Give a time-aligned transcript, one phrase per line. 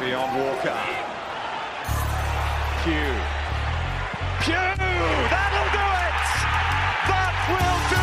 [0.00, 0.78] Maybe on Walker.
[2.82, 3.14] Pew.
[4.42, 4.74] Pew!
[5.32, 6.20] That'll do it!
[7.08, 7.93] That will do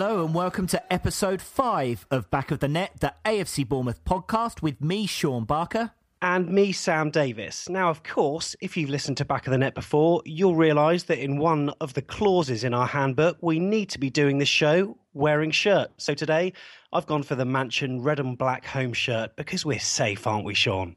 [0.00, 4.62] Hello and welcome to episode 5 of Back of the Net, the AFC Bournemouth podcast
[4.62, 5.90] with me, Sean Barker.
[6.22, 7.68] and me, Sam Davis.
[7.68, 11.18] Now, of course, if you've listened to Back of the Net before, you'll realise that
[11.18, 14.96] in one of the clauses in our handbook, we need to be doing this show
[15.14, 15.90] wearing shirt.
[15.96, 16.52] So today,
[16.92, 20.54] I've gone for the Mansion red and black home shirt because we're safe, aren't we,
[20.54, 20.94] Sean?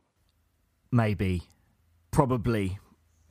[0.92, 1.42] Maybe.
[2.12, 2.78] Probably.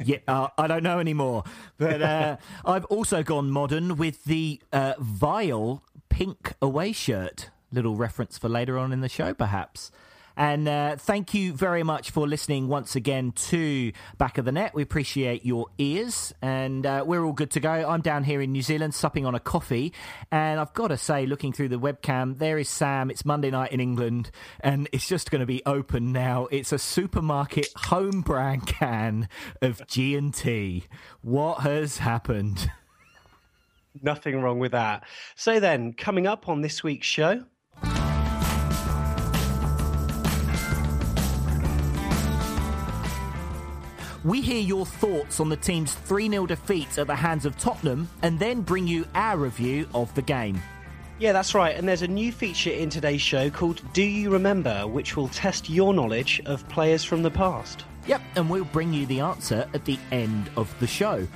[0.04, 1.44] Yeah, uh, I don't know anymore.
[1.78, 7.50] But uh, I've also gone modern with the uh, vile pink away shirt.
[7.72, 9.90] Little reference for later on in the show, perhaps.
[10.40, 14.74] And uh, thank you very much for listening once again to Back of the Net.
[14.74, 17.70] We appreciate your ears, and uh, we're all good to go.
[17.70, 19.92] I'm down here in New Zealand, supping on a coffee,
[20.32, 23.10] and I've got to say, looking through the webcam, there is Sam.
[23.10, 24.30] It's Monday night in England,
[24.60, 26.48] and it's just going to be open now.
[26.50, 29.28] It's a supermarket home brand can
[29.60, 30.86] of G and T.
[31.20, 32.70] What has happened?
[34.00, 35.04] Nothing wrong with that.
[35.34, 37.44] So then, coming up on this week's show,
[44.22, 48.06] We hear your thoughts on the team's 3 0 defeat at the hands of Tottenham
[48.20, 50.60] and then bring you our review of the game.
[51.18, 51.74] Yeah, that's right.
[51.74, 55.70] And there's a new feature in today's show called Do You Remember, which will test
[55.70, 57.86] your knowledge of players from the past.
[58.06, 61.26] Yep, and we'll bring you the answer at the end of the show.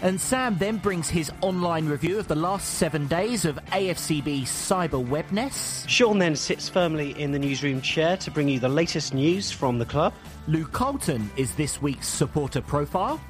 [0.00, 5.06] And Sam then brings his online review of the last seven days of AFCB cyber
[5.06, 5.86] webness.
[5.86, 9.78] Sean then sits firmly in the newsroom chair to bring you the latest news from
[9.78, 10.14] the club.
[10.48, 13.20] Lou Colton is this week's supporter profile.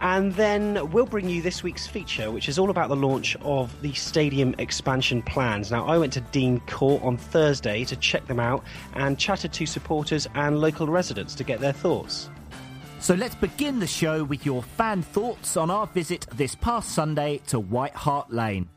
[0.00, 3.70] And then we'll bring you this week's feature, which is all about the launch of
[3.82, 5.70] the stadium expansion plans.
[5.70, 9.66] Now, I went to Dean Court on Thursday to check them out and chatted to
[9.66, 12.30] supporters and local residents to get their thoughts.
[12.98, 17.40] So let's begin the show with your fan thoughts on our visit this past Sunday
[17.48, 18.71] to White Hart Lane.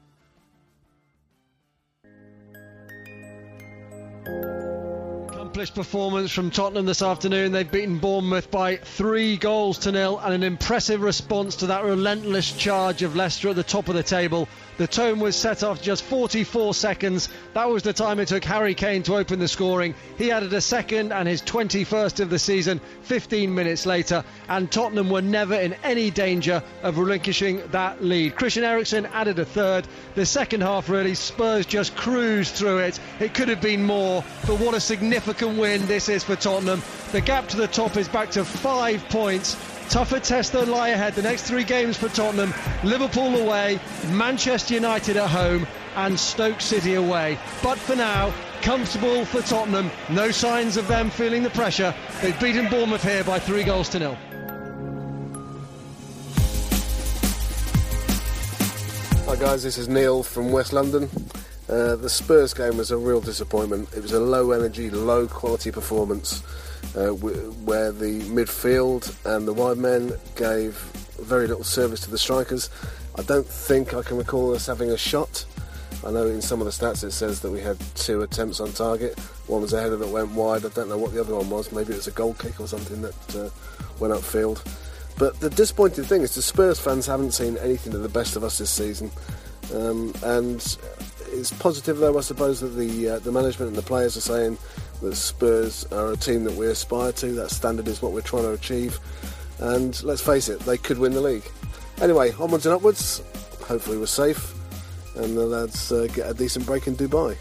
[5.55, 7.53] Accomplished performance from Tottenham this afternoon.
[7.53, 12.51] They've beaten Bournemouth by three goals to nil, and an impressive response to that relentless
[12.51, 14.49] charge of Leicester at the top of the table.
[14.77, 17.29] The tone was set off just 44 seconds.
[17.53, 19.95] That was the time it took Harry Kane to open the scoring.
[20.17, 25.09] He added a second and his 21st of the season 15 minutes later, and Tottenham
[25.09, 28.35] were never in any danger of relinquishing that lead.
[28.35, 29.87] Christian Eriksen added a third.
[30.15, 32.99] The second half, really, Spurs just cruised through it.
[33.21, 36.81] It could have been more, but what a significant win this is for Tottenham.
[37.13, 39.55] The gap to the top is back to five points.
[39.89, 41.13] Tougher tests that lie ahead.
[41.13, 42.53] The next three games for Tottenham
[42.83, 43.79] Liverpool away,
[44.09, 47.37] Manchester United at home, and Stoke City away.
[47.63, 49.91] But for now, comfortable for Tottenham.
[50.09, 51.93] No signs of them feeling the pressure.
[52.21, 54.17] They've beaten Bournemouth here by three goals to nil.
[59.27, 61.09] Hi guys, this is Neil from West London.
[61.67, 63.91] Uh, the Spurs game was a real disappointment.
[63.93, 66.43] It was a low energy, low quality performance
[66.95, 70.75] uh, where the midfield and the wide men gave
[71.19, 72.69] very little service to the strikers.
[73.17, 75.45] I don't think I can recall us having a shot.
[76.05, 78.71] I know in some of the stats it says that we had two attempts on
[78.73, 79.17] target.
[79.47, 80.65] One was a header that went wide.
[80.65, 81.71] I don't know what the other one was.
[81.71, 83.49] Maybe it was a goal kick or something that uh,
[83.99, 84.63] went upfield.
[85.17, 88.43] But the disappointing thing is the Spurs fans haven't seen anything of the best of
[88.43, 89.09] us this season.
[89.73, 90.57] Um, and
[91.31, 94.57] it's positive, though, I suppose, that the uh, the management and the players are saying
[95.01, 97.27] that Spurs are a team that we aspire to.
[97.33, 98.99] That standard is what we're trying to achieve.
[99.59, 101.49] And let's face it, they could win the league.
[102.01, 103.21] Anyway, onwards and upwards.
[103.67, 104.55] Hopefully, we're safe
[105.15, 107.35] and the lads uh, get a decent break in Dubai.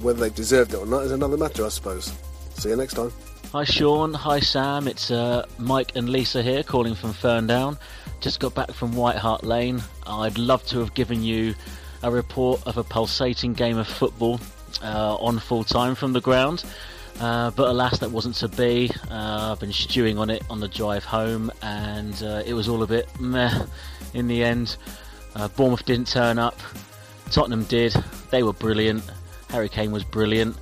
[0.00, 2.12] Whether they deserved it or not is another matter, I suppose.
[2.54, 3.12] See you next time.
[3.52, 7.78] Hi Sean, hi Sam, it's uh, Mike and Lisa here calling from Ferndown.
[8.20, 9.82] Just got back from White Hart Lane.
[10.06, 11.54] I'd love to have given you
[12.02, 14.40] a report of a pulsating game of football
[14.82, 16.64] uh, on full time from the ground.
[17.20, 18.90] Uh, but alas, that wasn't to be.
[19.10, 22.82] Uh, I've been stewing on it on the drive home, and uh, it was all
[22.82, 23.66] a bit meh
[24.14, 24.76] in the end.
[25.34, 26.58] Uh, Bournemouth didn't turn up.
[27.30, 27.92] Tottenham did.
[28.30, 29.04] They were brilliant.
[29.50, 30.56] Harry Kane was brilliant.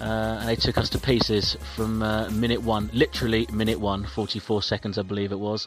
[0.00, 1.98] Uh, and they took us to pieces from
[2.38, 5.66] minute one, literally minute one, 44 seconds, I believe it was.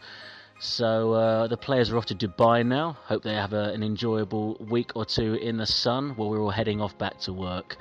[0.63, 2.95] So uh, the players are off to Dubai now.
[3.05, 6.51] Hope they have a, an enjoyable week or two in the sun while we're all
[6.51, 7.77] heading off back to work.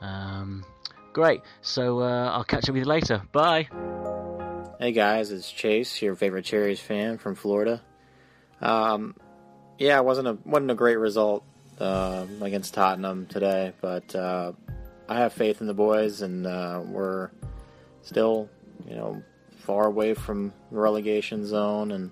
[0.00, 0.64] Um,
[1.12, 1.42] great.
[1.62, 3.22] So uh, I'll catch up with you later.
[3.30, 3.68] Bye.
[4.80, 7.80] Hey guys, it's Chase, your favorite Cherries fan from Florida.
[8.60, 9.14] Um,
[9.78, 11.44] yeah, it wasn't a wasn't a great result
[11.78, 14.50] uh, against Tottenham today, but uh,
[15.08, 17.30] I have faith in the boys, and uh, we're
[18.02, 18.50] still,
[18.88, 19.22] you know,
[19.60, 22.10] far away from the relegation zone, and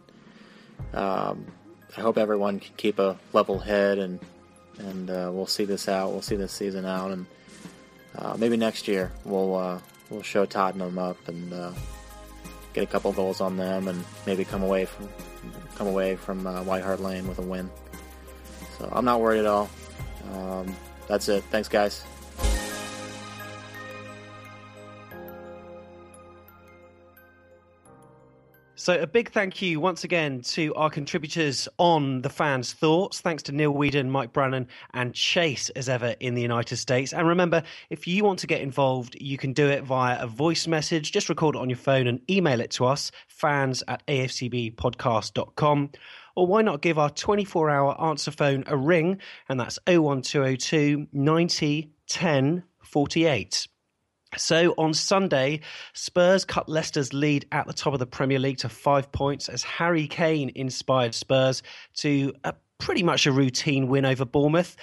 [0.94, 1.46] um,
[1.96, 4.20] I hope everyone can keep a level head, and
[4.78, 6.12] and uh, we'll see this out.
[6.12, 7.26] We'll see this season out, and
[8.16, 9.80] uh, maybe next year we'll uh,
[10.10, 11.72] we'll show Tottenham up and uh,
[12.74, 15.08] get a couple goals on them, and maybe come away from
[15.76, 17.70] come away from uh, White Hart Lane with a win.
[18.78, 19.68] So I'm not worried at all.
[20.32, 20.74] Um,
[21.06, 21.42] that's it.
[21.50, 22.04] Thanks, guys.
[28.88, 33.20] So, a big thank you once again to our contributors on the fans' thoughts.
[33.20, 37.12] Thanks to Neil Whedon, Mike Brannan, and Chase, as ever, in the United States.
[37.12, 40.66] And remember, if you want to get involved, you can do it via a voice
[40.66, 41.12] message.
[41.12, 45.90] Just record it on your phone and email it to us, fans at afcbpodcast.com.
[46.34, 49.18] Or why not give our 24 hour answer phone a ring?
[49.50, 53.68] And that's 01202 90 10 48.
[54.36, 55.60] So on Sunday,
[55.94, 59.62] Spurs cut Leicester's lead at the top of the Premier League to five points as
[59.62, 61.62] Harry Kane inspired Spurs
[61.94, 64.76] to a, pretty much a routine win over Bournemouth.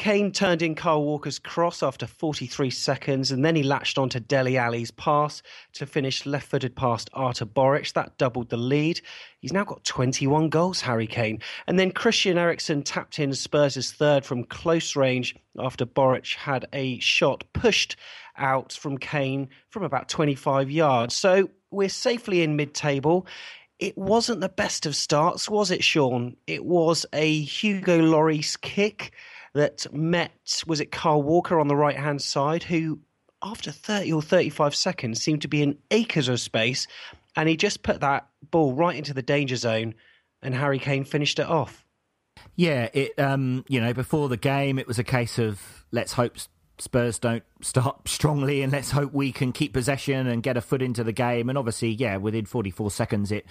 [0.00, 4.56] Kane turned in Kyle Walker's cross after 43 seconds, and then he latched onto Dele
[4.56, 5.42] Alli's pass
[5.74, 7.92] to finish left footed past Artur Boruc.
[7.92, 9.02] That doubled the lead.
[9.40, 11.40] He's now got 21 goals, Harry Kane.
[11.66, 16.98] And then Christian Eriksen tapped in Spurs' third from close range after Boruc had a
[17.00, 17.96] shot pushed
[18.38, 21.14] out from Kane from about 25 yards.
[21.14, 23.26] So we're safely in mid table
[23.78, 26.36] it wasn't the best of starts, was it, Sean?
[26.46, 29.14] It was a Hugo Lloris kick
[29.54, 33.00] that met, was it Carl Walker on the right hand side, who
[33.42, 36.86] after 30 or 35 seconds seemed to be in acres of space.
[37.36, 39.94] And he just put that ball right into the danger zone,
[40.42, 41.84] and Harry Kane finished it off.
[42.56, 45.60] Yeah, it um, you know, before the game it was a case of
[45.92, 46.36] let's hope
[46.80, 50.82] Spurs don't start strongly, and let's hope we can keep possession and get a foot
[50.82, 51.48] into the game.
[51.48, 53.46] And obviously, yeah, within 44 seconds, it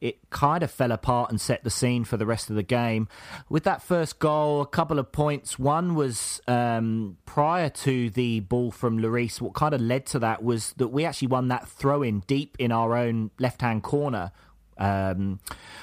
[0.00, 3.06] it kind of fell apart and set the scene for the rest of the game.
[3.48, 5.60] With that first goal, a couple of points.
[5.60, 9.40] One was um, prior to the ball from Lloris.
[9.40, 12.56] What kind of led to that was that we actually won that throw in deep
[12.58, 14.32] in our own left hand corner.
[14.78, 15.38] Um,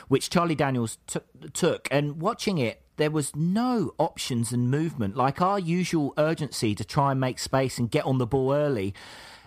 [0.09, 1.19] which Charlie Daniels t-
[1.53, 5.15] took, and watching it, there was no options and movement.
[5.15, 8.93] Like our usual urgency to try and make space and get on the ball early,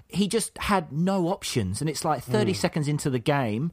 [0.09, 1.81] he just had no options.
[1.81, 2.57] And it's like 30 mm.
[2.57, 3.71] seconds into the game,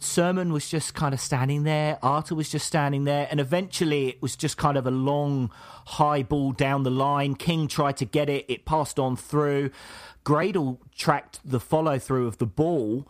[0.00, 1.98] Surman was just kind of standing there.
[2.02, 3.28] Artur was just standing there.
[3.30, 5.50] And eventually it was just kind of a long,
[5.86, 7.34] high ball down the line.
[7.34, 9.70] King tried to get it, it passed on through.
[10.24, 13.06] Gradel tracked the follow through of the ball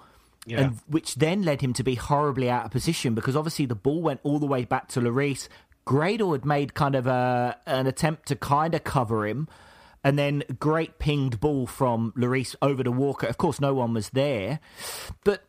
[0.47, 0.61] Yeah.
[0.61, 4.01] And which then led him to be horribly out of position because obviously the ball
[4.01, 5.49] went all the way back to Lloris.
[5.89, 9.49] Gradel had made kind of a, an attempt to kind of cover him,
[10.05, 13.27] and then great pinged ball from Lloris over to Walker.
[13.27, 14.61] Of course, no one was there,
[15.25, 15.45] but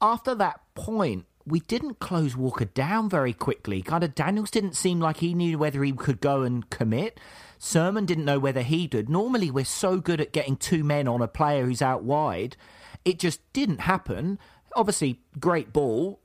[0.00, 3.82] after that point, we didn't close Walker down very quickly.
[3.82, 7.18] Kind of Daniels didn't seem like he knew whether he could go and commit.
[7.58, 9.08] Surman didn't know whether he did.
[9.08, 12.56] Normally, we're so good at getting two men on a player who's out wide.
[13.04, 14.38] It just didn't happen.
[14.76, 16.20] Obviously, great ball.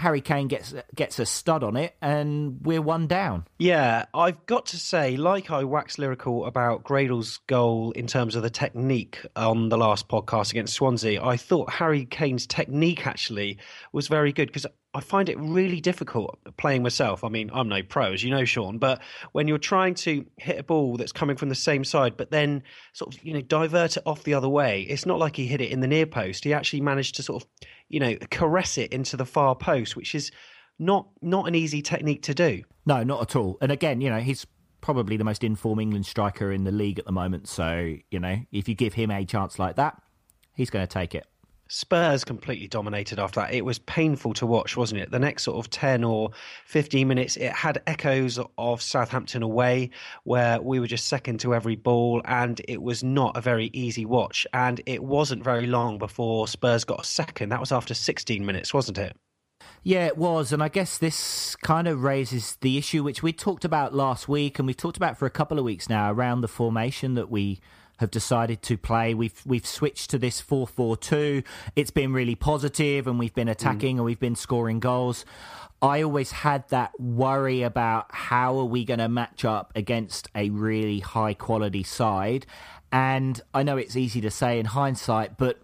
[0.00, 3.46] Harry Kane gets gets a stud on it, and we're one down.
[3.58, 8.42] Yeah, I've got to say, like I wax lyrical about Gradel's goal in terms of
[8.42, 13.58] the technique on the last podcast against Swansea, I thought Harry Kane's technique actually
[13.92, 17.22] was very good because I find it really difficult playing myself.
[17.22, 19.00] I mean, I'm no pro, as you know, Sean, but
[19.32, 22.64] when you're trying to hit a ball that's coming from the same side, but then
[22.92, 25.60] sort of, you know, divert it off the other way, it's not like he hit
[25.60, 26.42] it in the near post.
[26.42, 27.48] He actually managed to sort of,
[27.88, 30.32] you know, caress it into the far post, which is
[30.80, 32.62] not not an easy technique to do.
[32.84, 33.58] No, not at all.
[33.60, 34.44] And again, you know, he's
[34.80, 37.48] probably the most informed England striker in the league at the moment.
[37.48, 40.02] So, you know, if you give him a chance like that,
[40.54, 41.26] he's going to take it.
[41.72, 43.54] Spurs completely dominated after that.
[43.54, 45.12] It was painful to watch, wasn't it?
[45.12, 46.30] The next sort of 10 or
[46.66, 49.90] 15 minutes, it had echoes of Southampton away,
[50.24, 54.04] where we were just second to every ball, and it was not a very easy
[54.04, 54.48] watch.
[54.52, 57.50] And it wasn't very long before Spurs got a second.
[57.50, 59.16] That was after 16 minutes, wasn't it?
[59.84, 60.52] Yeah, it was.
[60.52, 64.58] And I guess this kind of raises the issue which we talked about last week
[64.58, 67.60] and we've talked about for a couple of weeks now around the formation that we
[68.00, 69.14] have decided to play.
[69.14, 71.42] We've we've switched to this four four two.
[71.76, 73.98] It's been really positive, and we've been attacking mm.
[74.00, 75.24] and we've been scoring goals.
[75.82, 80.50] I always had that worry about how are we going to match up against a
[80.50, 82.46] really high quality side.
[82.92, 85.62] And I know it's easy to say in hindsight, but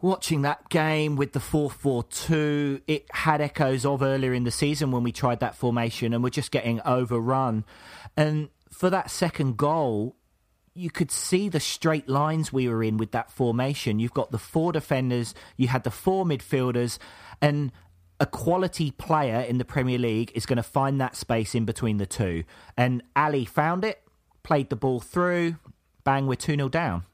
[0.00, 5.04] watching that game with the 4-4-2 it had echoes of earlier in the season when
[5.04, 7.64] we tried that formation and we're just getting overrun
[8.16, 10.16] and for that second goal
[10.74, 13.98] you could see the straight lines we were in with that formation.
[13.98, 16.98] You've got the four defenders, you had the four midfielders,
[17.40, 17.72] and
[18.18, 21.98] a quality player in the Premier League is going to find that space in between
[21.98, 22.44] the two.
[22.76, 24.02] And Alli found it,
[24.42, 25.56] played the ball through,
[26.04, 27.04] bang, we're 2 0 down.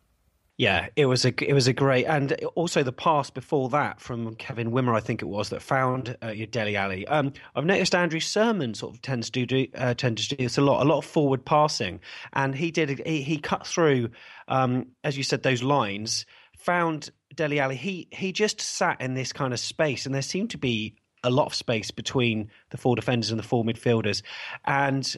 [0.59, 4.35] Yeah, it was a it was a great, and also the pass before that from
[4.35, 7.07] Kevin Wimmer, I think it was, that found uh, Dele Alli.
[7.07, 10.59] Um, I've noticed Andrew Surman sort of tends to do uh, tend to do this
[10.59, 12.01] a lot, a lot of forward passing,
[12.33, 14.11] and he did he, he cut through,
[14.49, 16.27] um, as you said, those lines,
[16.59, 17.77] found Dele Alli.
[17.77, 21.31] He he just sat in this kind of space, and there seemed to be a
[21.31, 24.23] lot of space between the four defenders and the four midfielders,
[24.65, 25.17] and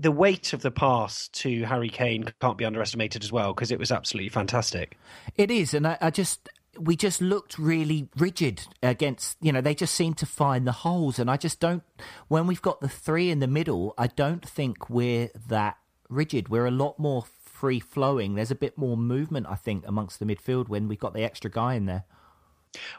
[0.00, 3.78] the weight of the pass to Harry Kane can't be underestimated as well because it
[3.78, 4.96] was absolutely fantastic.
[5.36, 9.74] It is, and I, I, just we just looked really rigid against you know they
[9.74, 11.82] just seem to find the holes, and I just don't.
[12.28, 15.76] When we've got the three in the middle, I don't think we're that
[16.08, 16.48] rigid.
[16.48, 18.36] We're a lot more free flowing.
[18.36, 21.50] There's a bit more movement, I think, amongst the midfield when we've got the extra
[21.50, 22.04] guy in there.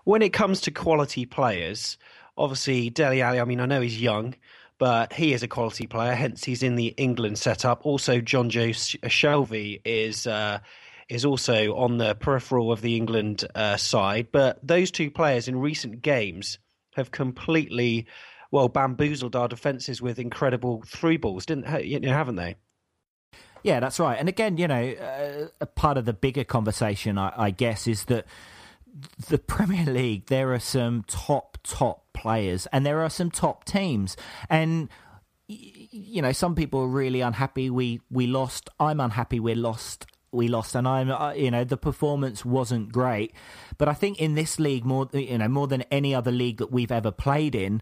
[0.04, 1.98] When it comes to quality players,
[2.38, 4.36] obviously Dele Alli I mean, I know he's young
[4.82, 7.86] but he is a quality player, hence he's in the England setup.
[7.86, 8.72] Also, Jonjo
[9.04, 10.58] Shelvey is uh,
[11.08, 14.30] is also on the peripheral of the England uh, side.
[14.32, 16.58] But those two players in recent games
[16.96, 18.08] have completely
[18.50, 22.56] well bamboozled our defences with incredible through balls, didn't you know, haven't they?
[23.62, 24.18] Yeah, that's right.
[24.18, 28.06] And again, you know, uh, a part of the bigger conversation, I, I guess, is
[28.06, 28.26] that
[29.30, 34.16] the Premier League, there are some top, top players and there are some top teams.
[34.50, 34.90] And,
[35.48, 38.70] you know, some people are really unhappy we, we lost.
[38.80, 40.06] I'm unhappy We're lost.
[40.34, 43.34] We lost, and I'm, uh, you know, the performance wasn't great.
[43.78, 46.72] But I think in this league, more, you know, more than any other league that
[46.72, 47.82] we've ever played in,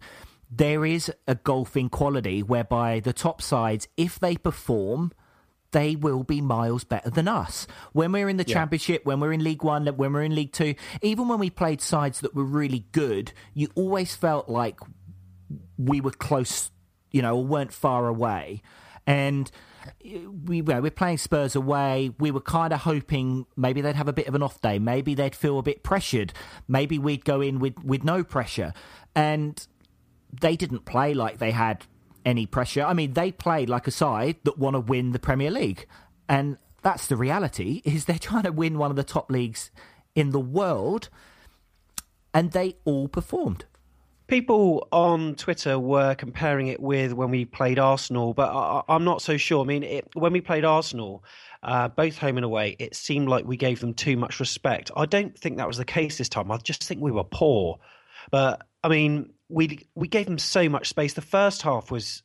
[0.50, 5.12] there is a golfing quality whereby the top sides, if they perform,
[5.71, 7.67] they will be miles better than us.
[7.93, 8.53] When we're in the yeah.
[8.53, 11.81] championship, when we're in League One, when we're in League Two, even when we played
[11.81, 14.79] sides that were really good, you always felt like
[15.77, 16.71] we were close,
[17.11, 18.61] you know, or weren't far away.
[19.07, 19.49] And
[19.85, 22.11] uh, we we're playing Spurs away.
[22.19, 24.79] We were kind of hoping maybe they'd have a bit of an off day.
[24.79, 26.33] Maybe they'd feel a bit pressured.
[26.67, 28.73] Maybe we'd go in with with no pressure.
[29.15, 29.65] And
[30.41, 31.85] they didn't play like they had
[32.25, 32.83] any pressure.
[32.83, 35.88] I mean, they play like a side that want to win the Premier League,
[36.27, 37.81] and that's the reality.
[37.85, 39.71] Is they're trying to win one of the top leagues
[40.15, 41.09] in the world,
[42.33, 43.65] and they all performed.
[44.27, 49.23] People on Twitter were comparing it with when we played Arsenal, but I, am not
[49.23, 49.63] so sure.
[49.63, 51.23] I mean, it, when we played Arsenal,
[51.63, 54.91] uh, both home and away, it seemed like we gave them too much respect.
[54.95, 56.51] I don't think that was the case this time.
[56.51, 57.79] I just think we were poor.
[58.29, 61.13] But I mean, we we gave them so much space.
[61.13, 62.24] The first half was,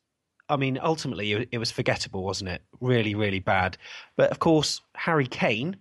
[0.48, 2.62] I mean, ultimately it was forgettable, wasn't it?
[2.80, 3.76] Really, really bad.
[4.16, 5.76] But of course, Harry Kane,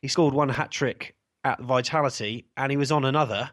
[0.00, 3.50] he scored one hat trick at Vitality, and he was on another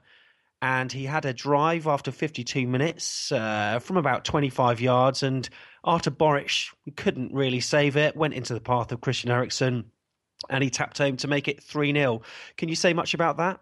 [0.62, 5.22] and he had a drive after 52 minutes uh, from about 25 yards.
[5.22, 5.48] And
[5.86, 9.86] after Boruc couldn't really save it, went into the path of Christian Eriksen,
[10.50, 12.22] and he tapped home to make it 3 0.
[12.58, 13.60] Can you say much about that?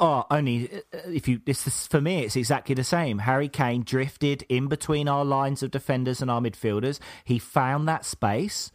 [0.00, 1.40] Oh, only uh, if you.
[1.44, 3.18] This is, for me, it's exactly the same.
[3.18, 7.00] Harry Kane drifted in between our lines of defenders and our midfielders.
[7.24, 8.70] He found that space.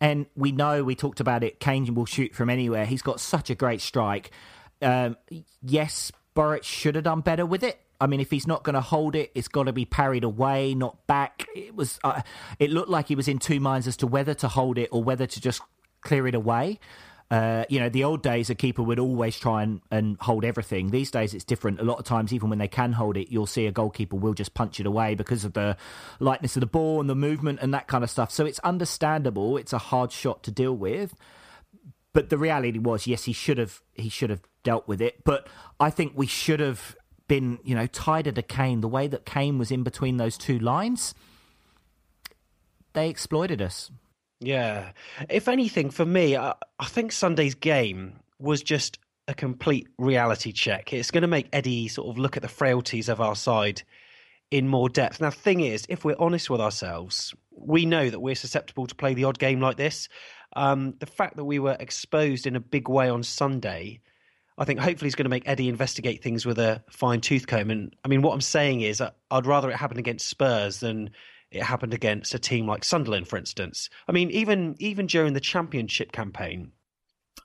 [0.00, 2.86] And we know, we talked about it, Kane will shoot from anywhere.
[2.86, 4.30] He's got such a great strike.
[4.80, 5.18] Um,
[5.62, 7.78] yes, Boruc should have done better with it.
[8.00, 10.74] I mean, if he's not going to hold it, it's got to be parried away,
[10.74, 11.46] not back.
[11.54, 11.98] It was.
[12.02, 12.22] Uh,
[12.58, 15.04] it looked like he was in two minds as to whether to hold it or
[15.04, 15.60] whether to just
[16.00, 16.78] clear it away.
[17.30, 20.90] Uh, you know, the old days, a keeper would always try and, and hold everything.
[20.90, 21.80] These days, it's different.
[21.80, 24.34] A lot of times, even when they can hold it, you'll see a goalkeeper will
[24.34, 25.76] just punch it away because of the
[26.18, 28.32] lightness of the ball and the movement and that kind of stuff.
[28.32, 29.56] So it's understandable.
[29.56, 31.14] It's a hard shot to deal with
[32.12, 35.22] but the reality was, yes, he should have he should have dealt with it.
[35.24, 35.46] But
[35.78, 36.96] I think we should have
[37.28, 38.80] been, you know, tighter to Kane.
[38.80, 41.14] The way that Kane was in between those two lines,
[42.92, 43.90] they exploited us.
[44.40, 44.92] Yeah.
[45.28, 50.92] If anything, for me, I, I think Sunday's game was just a complete reality check.
[50.92, 53.82] It's going to make Eddie sort of look at the frailties of our side
[54.50, 55.20] in more depth.
[55.20, 58.94] Now, the thing is, if we're honest with ourselves, we know that we're susceptible to
[58.94, 60.08] play the odd game like this.
[60.56, 64.00] Um, the fact that we were exposed in a big way on Sunday,
[64.58, 67.70] I think hopefully is going to make Eddie investigate things with a fine tooth comb.
[67.70, 71.10] And I mean, what I'm saying is, I'd rather it happen against Spurs than
[71.50, 73.88] it happened against a team like Sunderland, for instance.
[74.08, 76.72] I mean, even even during the Championship campaign,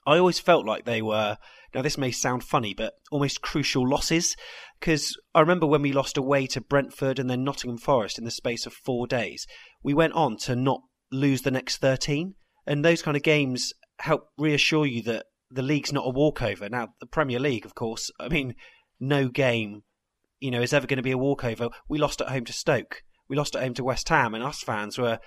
[0.06, 1.38] I always felt like they were.
[1.74, 4.38] Now, this may sound funny, but almost crucial losses.
[4.80, 8.32] Because I remember when we lost away to Brentford and then Nottingham Forest in the
[8.32, 9.46] space of four days,
[9.84, 10.82] we went on to not
[11.12, 12.36] lose the next 13
[12.68, 16.68] and those kind of games help reassure you that the league's not a walkover.
[16.70, 18.56] Now, the Premier League, of course, I mean,
[19.00, 19.84] no game,
[20.39, 21.70] you know, is ever going to be a walkover.
[21.88, 23.04] We lost at home to Stoke.
[23.28, 25.20] We lost at home to West Ham, and us fans were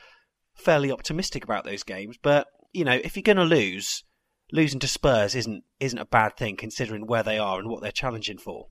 [0.54, 2.16] fairly optimistic about those games.
[2.20, 4.04] But you know, if you're going to lose,
[4.52, 7.92] losing to Spurs isn't isn't a bad thing considering where they are and what they're
[7.92, 8.68] challenging for.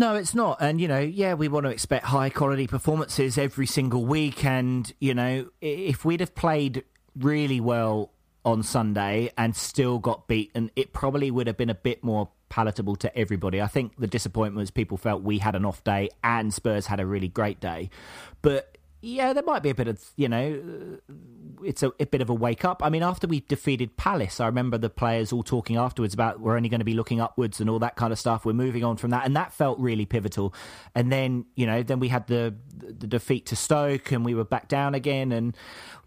[0.00, 0.58] No, it's not.
[0.60, 4.44] And, you know, yeah, we want to expect high quality performances every single week.
[4.44, 6.84] And, you know, if we'd have played
[7.16, 8.12] really well
[8.44, 12.96] on Sunday and still got beaten, it probably would have been a bit more palatable
[12.96, 13.60] to everybody.
[13.60, 17.00] I think the disappointment was people felt we had an off day and Spurs had
[17.00, 17.90] a really great day.
[18.42, 20.60] But yeah, there might be a bit of, you know,
[21.08, 21.14] uh,
[21.62, 22.82] it's a, a, bit of a wake up.
[22.84, 26.56] I mean, after we defeated Palace, I remember the players all talking afterwards about we're
[26.56, 28.44] only going to be looking upwards and all that kind of stuff.
[28.44, 29.24] We're moving on from that.
[29.24, 30.52] And that felt really pivotal.
[30.96, 34.44] And then, you know, then we had the, the defeat to Stoke and we were
[34.44, 35.30] back down again.
[35.30, 35.56] And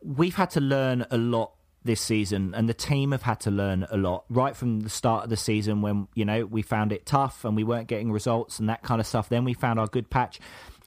[0.04, 3.88] we've had to learn a lot this season and the team have had to learn
[3.89, 7.08] a lot right from the start of the season when you know we found it
[7.08, 9.88] tough and we weren't getting results and that kind of stuff then we found our
[9.88, 10.39] good patch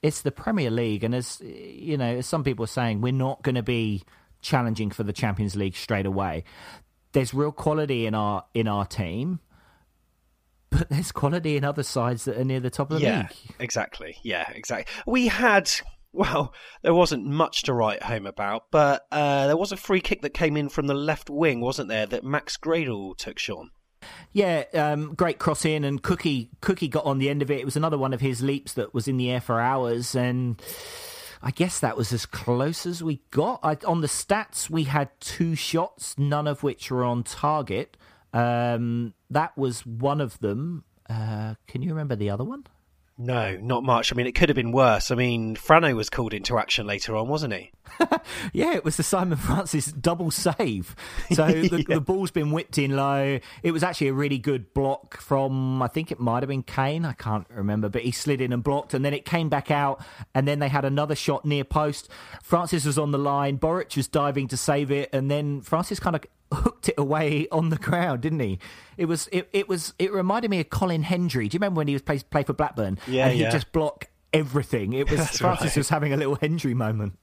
[0.04, 3.42] it's the Premier League, and as you know, as some people are saying, we're not
[3.42, 4.02] going to be
[4.42, 6.44] challenging for the Champions League straight away.
[7.12, 9.40] There's real quality in our in our team,
[10.68, 13.54] but there's quality in other sides that are near the top of the yeah, league.
[13.58, 14.18] Exactly.
[14.22, 14.92] Yeah, exactly.
[15.06, 15.70] We had
[16.14, 20.22] well, there wasn't much to write home about, but uh, there was a free kick
[20.22, 22.06] that came in from the left wing, wasn't there?
[22.06, 23.70] That Max Gradel took, Sean.
[24.32, 27.58] Yeah, um, great cross in, and Cookie Cookie got on the end of it.
[27.58, 30.60] It was another one of his leaps that was in the air for hours, and
[31.42, 33.60] I guess that was as close as we got.
[33.62, 37.96] I, on the stats, we had two shots, none of which were on target.
[38.32, 40.84] Um, that was one of them.
[41.08, 42.66] Uh, can you remember the other one?
[43.16, 44.12] No, not much.
[44.12, 45.12] I mean, it could have been worse.
[45.12, 47.70] I mean, Frano was called into action later on, wasn't he?
[48.52, 50.96] yeah, it was the Simon Francis double save.
[51.30, 51.94] So the, yeah.
[51.94, 53.38] the, ball's been whipped in low.
[53.62, 57.04] It was actually a really good block from, I think it might have been Kane.
[57.04, 60.04] I can't remember, but he slid in and blocked, and then it came back out,
[60.34, 62.08] and then they had another shot near post.
[62.42, 63.58] Francis was on the line.
[63.58, 67.70] Boruc was diving to save it, and then Francis kind of hooked it away on
[67.70, 68.58] the ground, didn't he?
[68.96, 71.48] It was it, it was it reminded me of Colin Hendry.
[71.48, 72.98] Do you remember when he was play, play for Blackburn?
[73.06, 73.50] Yeah, and he'd yeah.
[73.50, 74.92] just block everything.
[74.92, 75.76] It was Francis right.
[75.76, 77.14] was having a little Hendry moment.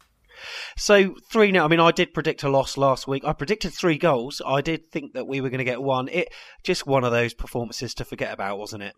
[0.78, 1.65] So three now.
[1.65, 3.24] I mean, I did predict a loss last week.
[3.26, 4.41] I predicted three goals.
[4.46, 6.08] I did think that we were going to get one.
[6.08, 6.30] It
[6.63, 8.96] just one of those performances to forget about, wasn't it?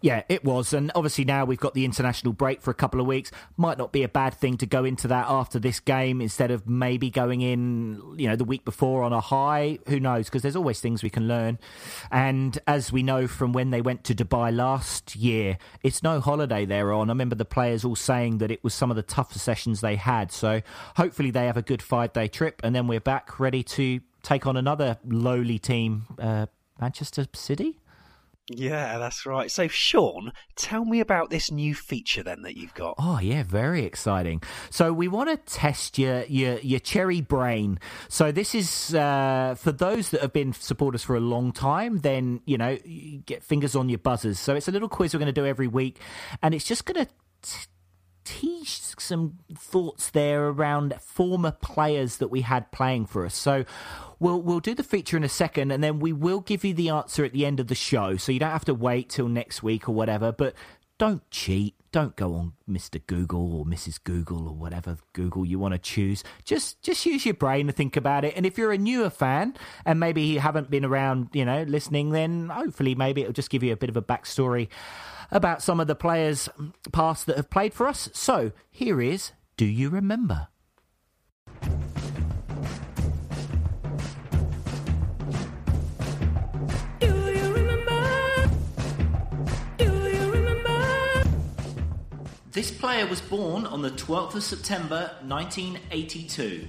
[0.00, 0.72] Yeah, it was.
[0.72, 3.30] And obviously now we've got the international break for a couple of weeks.
[3.56, 6.68] Might not be a bad thing to go into that after this game instead of
[6.68, 9.78] maybe going in, you know, the week before on a high.
[9.88, 10.26] Who knows?
[10.26, 11.58] Because there's always things we can learn.
[12.10, 16.64] And as we know from when they went to Dubai last year, it's no holiday
[16.64, 17.10] they're on.
[17.10, 19.96] I remember the players all saying that it was some of the tougher sessions they
[19.96, 20.30] had.
[20.30, 20.62] So
[20.96, 24.46] hopefully they have a good five day trip and then we're back ready to take
[24.46, 26.46] on another lowly team, uh,
[26.80, 27.80] Manchester City.
[28.50, 29.50] Yeah, that's right.
[29.50, 32.94] So, Sean, tell me about this new feature then that you've got.
[32.98, 34.42] Oh yeah, very exciting.
[34.70, 37.78] So we want to test your your your cherry brain.
[38.08, 41.98] So this is uh, for those that have been supporters for a long time.
[41.98, 44.38] Then you know, you get fingers on your buzzers.
[44.38, 46.00] So it's a little quiz we're going to do every week,
[46.42, 47.12] and it's just going to.
[48.24, 53.34] Teach some thoughts there around former players that we had playing for us.
[53.34, 53.64] So
[54.20, 56.88] we'll we'll do the feature in a second, and then we will give you the
[56.90, 58.16] answer at the end of the show.
[58.16, 60.32] So you don't have to wait till next week or whatever.
[60.32, 60.54] But
[60.98, 61.74] don't cheat.
[61.90, 63.00] Don't go on Mr.
[63.06, 64.02] Google or Mrs.
[64.02, 66.22] Google or whatever Google you want to choose.
[66.44, 68.34] Just just use your brain to think about it.
[68.36, 72.10] And if you're a newer fan and maybe you haven't been around, you know, listening,
[72.10, 74.68] then hopefully maybe it'll just give you a bit of a backstory
[75.30, 76.48] about some of the players
[76.92, 78.10] past that have played for us.
[78.12, 80.48] So here is Do You Remember?
[92.50, 96.66] This player was born on the 12th of September 1982.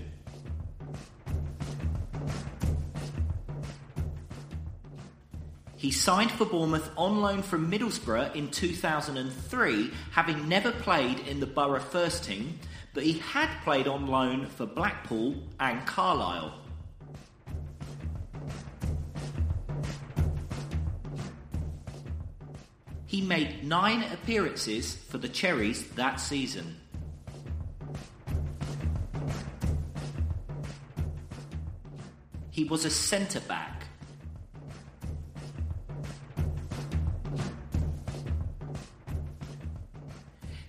[5.77, 11.47] He signed for Bournemouth on loan from Middlesbrough in 2003, having never played in the
[11.47, 12.59] Borough first team,
[12.93, 16.59] but he had played on loan for Blackpool and Carlisle.
[23.09, 26.75] He made nine appearances for the Cherries that season.
[32.51, 33.85] He was a centre back.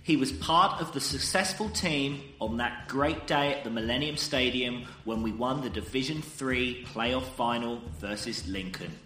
[0.01, 4.87] He was part of the successful team on that great day at the Millennium Stadium
[5.03, 8.97] when we won the Division 3 playoff final versus Lincoln.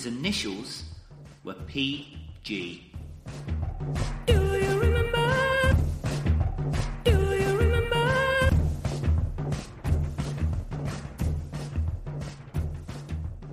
[0.00, 0.84] His initials
[1.44, 2.90] were PG.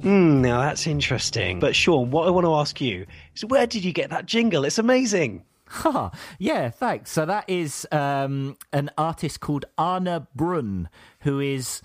[0.02, 1.60] Hmm, now that's interesting.
[1.60, 3.06] But Sean, what I want to ask you
[3.36, 4.64] is where did you get that jingle?
[4.64, 5.44] It's amazing.
[5.68, 7.12] Ha, yeah, thanks.
[7.12, 10.88] So that is um, an artist called Ane Brun,
[11.20, 11.82] who is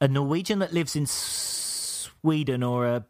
[0.00, 3.04] a Norwegian that lives in Sweden or a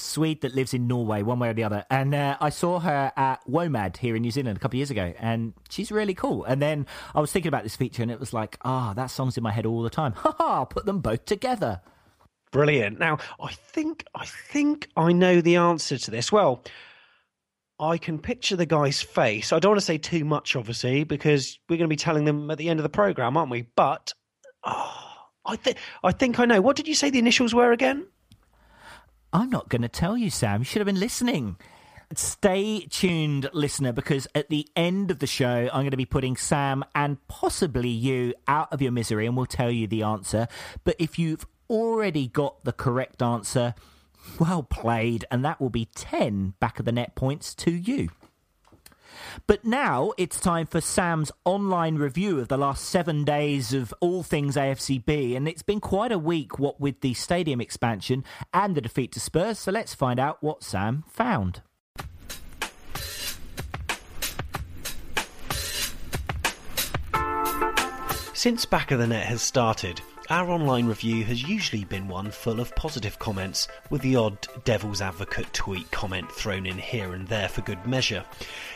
[0.00, 1.84] Swede that lives in Norway, one way or the other.
[1.90, 4.90] And uh, I saw her at WOMAD here in New Zealand a couple of years
[4.90, 6.44] ago, and she's really cool.
[6.44, 9.06] And then I was thinking about this feature, and it was like, ah, oh, that
[9.06, 10.12] song's in my head all the time.
[10.12, 10.64] Ha ha!
[10.64, 11.80] Put them both together.
[12.52, 12.98] Brilliant.
[12.98, 16.32] Now, I think I think I know the answer to this.
[16.32, 16.64] Well,
[17.78, 19.52] I can picture the guy's face.
[19.52, 22.50] I don't want to say too much, obviously, because we're going to be telling them
[22.50, 23.66] at the end of the program, aren't we?
[23.76, 24.12] But
[24.64, 24.92] oh,
[25.46, 26.60] I think I think I know.
[26.60, 28.06] What did you say the initials were again?
[29.32, 30.60] I'm not going to tell you, Sam.
[30.60, 31.56] You should have been listening.
[32.16, 36.36] Stay tuned, listener, because at the end of the show, I'm going to be putting
[36.36, 40.48] Sam and possibly you out of your misery, and we'll tell you the answer.
[40.82, 43.74] But if you've already got the correct answer,
[44.40, 48.08] well played, and that will be 10 back of the net points to you.
[49.46, 54.22] But now it's time for Sam's online review of the last seven days of all
[54.22, 58.80] things AFCB, and it's been quite a week, what with the stadium expansion and the
[58.80, 59.58] defeat to Spurs.
[59.58, 61.62] So let's find out what Sam found.
[68.32, 72.60] Since Back of the Net has started, our online review has usually been one full
[72.60, 77.48] of positive comments, with the odd devil's advocate tweet comment thrown in here and there
[77.48, 78.24] for good measure.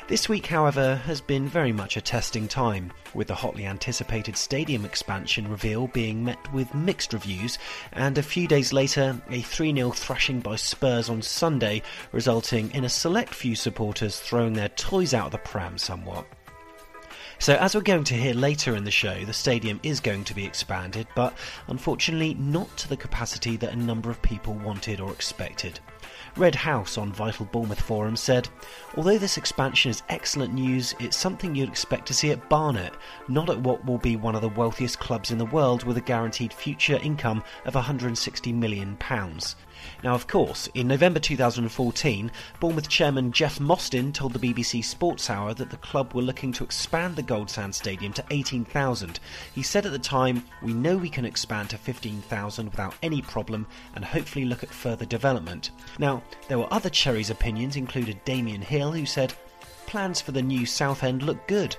[0.09, 4.85] This week, however, has been very much a testing time, with the hotly anticipated stadium
[4.85, 7.57] expansion reveal being met with mixed reviews,
[7.93, 12.85] and a few days later, a 3 0 thrashing by Spurs on Sunday, resulting in
[12.85, 16.27] a select few supporters throwing their toys out of the pram somewhat.
[17.45, 20.35] So, as we're going to hear later in the show, the stadium is going to
[20.35, 25.13] be expanded, but unfortunately not to the capacity that a number of people wanted or
[25.13, 25.79] expected.
[26.39, 28.49] Red House on Vital Bournemouth Forum said,
[28.97, 32.95] Although this expansion is excellent news, it's something you'd expect to see at Barnet,
[33.27, 36.01] not at what will be one of the wealthiest clubs in the world with a
[36.01, 38.97] guaranteed future income of £160 million.
[40.03, 42.31] Now, of course, in November 2014,
[42.61, 46.65] Bournemouth chairman Jeff Mostyn told the BBC Sports Hour that the club were looking to
[46.65, 49.21] expand the Goldsands Stadium to 18,000.
[49.55, 53.67] He said at the time, We know we can expand to 15,000 without any problem
[53.95, 55.71] and hopefully look at further development.
[55.99, 59.33] Now, there were other Cherry's opinions, included Damien Hill, who said,
[59.87, 61.75] Plans for the new Southend look good.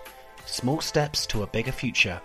[0.48, 2.20] Small steps to a bigger future.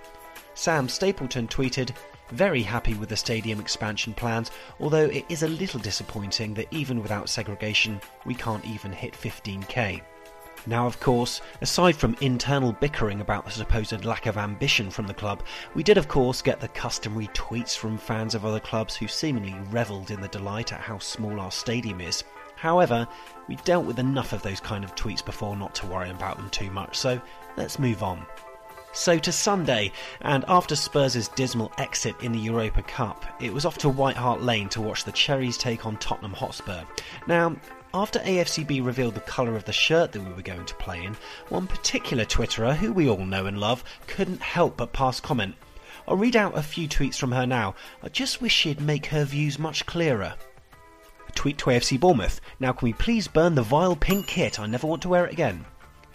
[0.54, 1.90] Sam Stapleton tweeted,
[2.30, 7.02] very happy with the stadium expansion plans, although it is a little disappointing that even
[7.02, 10.00] without segregation, we can't even hit 15k.
[10.66, 15.12] Now, of course, aside from internal bickering about the supposed lack of ambition from the
[15.12, 15.42] club,
[15.74, 19.54] we did, of course, get the customary tweets from fans of other clubs who seemingly
[19.70, 22.24] revelled in the delight at how small our stadium is.
[22.60, 23.08] However,
[23.48, 26.50] we dealt with enough of those kind of tweets before not to worry about them
[26.50, 27.18] too much, so
[27.56, 28.26] let's move on.
[28.92, 33.78] So to Sunday, and after Spurs' dismal exit in the Europa Cup, it was off
[33.78, 36.82] to White Hart Lane to watch the Cherries take on Tottenham Hotspur.
[37.26, 37.56] Now,
[37.94, 41.16] after AFCB revealed the colour of the shirt that we were going to play in,
[41.48, 45.54] one particular Twitterer, who we all know and love, couldn't help but pass comment.
[46.06, 47.74] I'll read out a few tweets from her now.
[48.02, 50.34] I just wish she'd make her views much clearer.
[51.34, 52.40] Tweet to AFC Bournemouth.
[52.58, 54.60] Now, can we please burn the vile pink kit?
[54.60, 55.64] I never want to wear it again.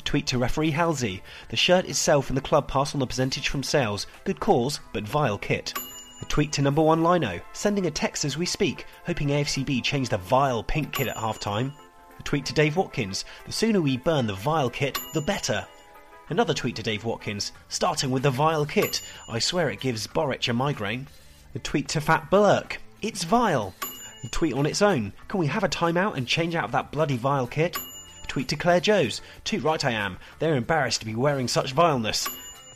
[0.03, 1.23] Tweet to referee Halsey.
[1.49, 4.05] The shirt itself and the club pass on the percentage from sales.
[4.23, 5.73] Good cause, but vile kit.
[6.21, 10.09] A tweet to number one Lino, sending a text as we speak, hoping AFCB change
[10.09, 11.73] the vile pink kit at half time.
[12.19, 15.65] A tweet to Dave Watkins, the sooner we burn the vile kit, the better.
[16.29, 19.01] Another tweet to Dave Watkins, starting with the vile kit.
[19.27, 21.07] I swear it gives Boruc a migraine.
[21.53, 23.73] A tweet to Fat Blurk, it's vile.
[24.31, 27.17] Tweet on its own, can we have a timeout and change out of that bloody
[27.17, 27.77] vile kit?
[28.27, 29.21] Tweet to Claire Joes.
[29.43, 30.17] Too right I am.
[30.39, 32.27] They're embarrassed to be wearing such vileness.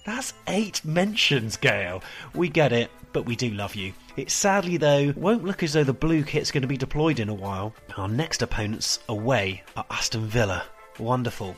[0.06, 2.02] That's eight mentions, Gail.
[2.34, 3.94] We get it, but we do love you.
[4.16, 7.30] It sadly, though, won't look as though the blue kit's going to be deployed in
[7.30, 7.74] a while.
[7.98, 10.64] Our next opponents away are Aston Villa.
[10.98, 11.56] Wonderful.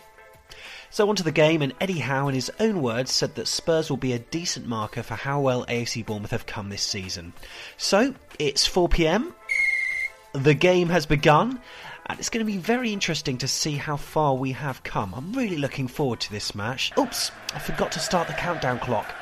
[0.89, 3.89] So on to the game, and Eddie Howe, in his own words, said that Spurs
[3.89, 7.31] will be a decent marker for how well AFC Bournemouth have come this season.
[7.77, 9.33] So it's 4 pm.
[10.33, 11.59] The game has begun,
[12.05, 15.13] and it's going to be very interesting to see how far we have come.
[15.13, 16.93] I'm really looking forward to this match.
[16.97, 19.13] Oops, I forgot to start the countdown clock.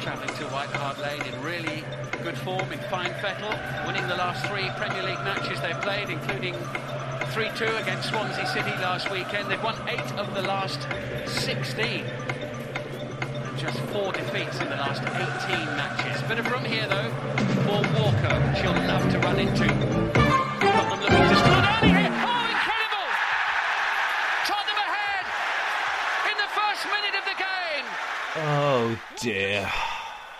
[0.00, 1.84] Travelling to White Hart Lane in really
[2.24, 3.54] good form, in fine fettle,
[3.86, 9.08] winning the last three Premier League matches they've played, including 3-2 against Swansea City last
[9.12, 9.48] weekend.
[9.48, 10.80] They've won eight of the last
[11.26, 12.04] 16
[13.56, 16.22] just four defeats in the last 18 matches.
[16.28, 17.08] Bit of room here, though,
[17.64, 19.66] for Walker, which he'll love to run into.
[19.66, 22.12] Tottenham looking to score here.
[22.12, 23.08] Oh, incredible!
[24.44, 25.24] Tottenham ahead
[26.30, 27.86] in the first minute of the game.
[28.36, 29.72] Oh dear.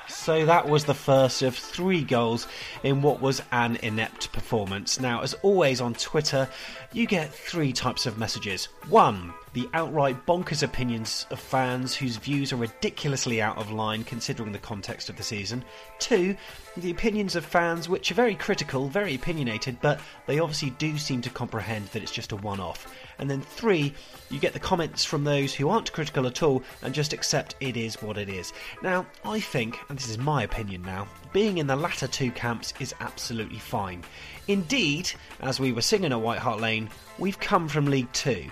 [0.09, 2.47] So that was the first of three goals
[2.83, 5.01] in what was an inept performance.
[5.01, 6.49] Now, as always on Twitter,
[6.93, 8.67] you get three types of messages.
[8.89, 14.53] One, the outright bonkers opinions of fans whose views are ridiculously out of line considering
[14.53, 15.65] the context of the season.
[15.99, 16.37] Two,
[16.77, 21.23] the opinions of fans which are very critical, very opinionated, but they obviously do seem
[21.23, 22.95] to comprehend that it's just a one off.
[23.19, 23.95] And then three,
[24.29, 27.79] you get the comments from those who aren't critical at all and just accept it
[27.79, 28.53] is what it is.
[28.83, 32.75] Now, I think, and this is my opinion now, being in the latter two camps
[32.79, 34.05] is absolutely fine.
[34.49, 38.51] Indeed, as we were singing at White Hart Lane, we've come from League Two.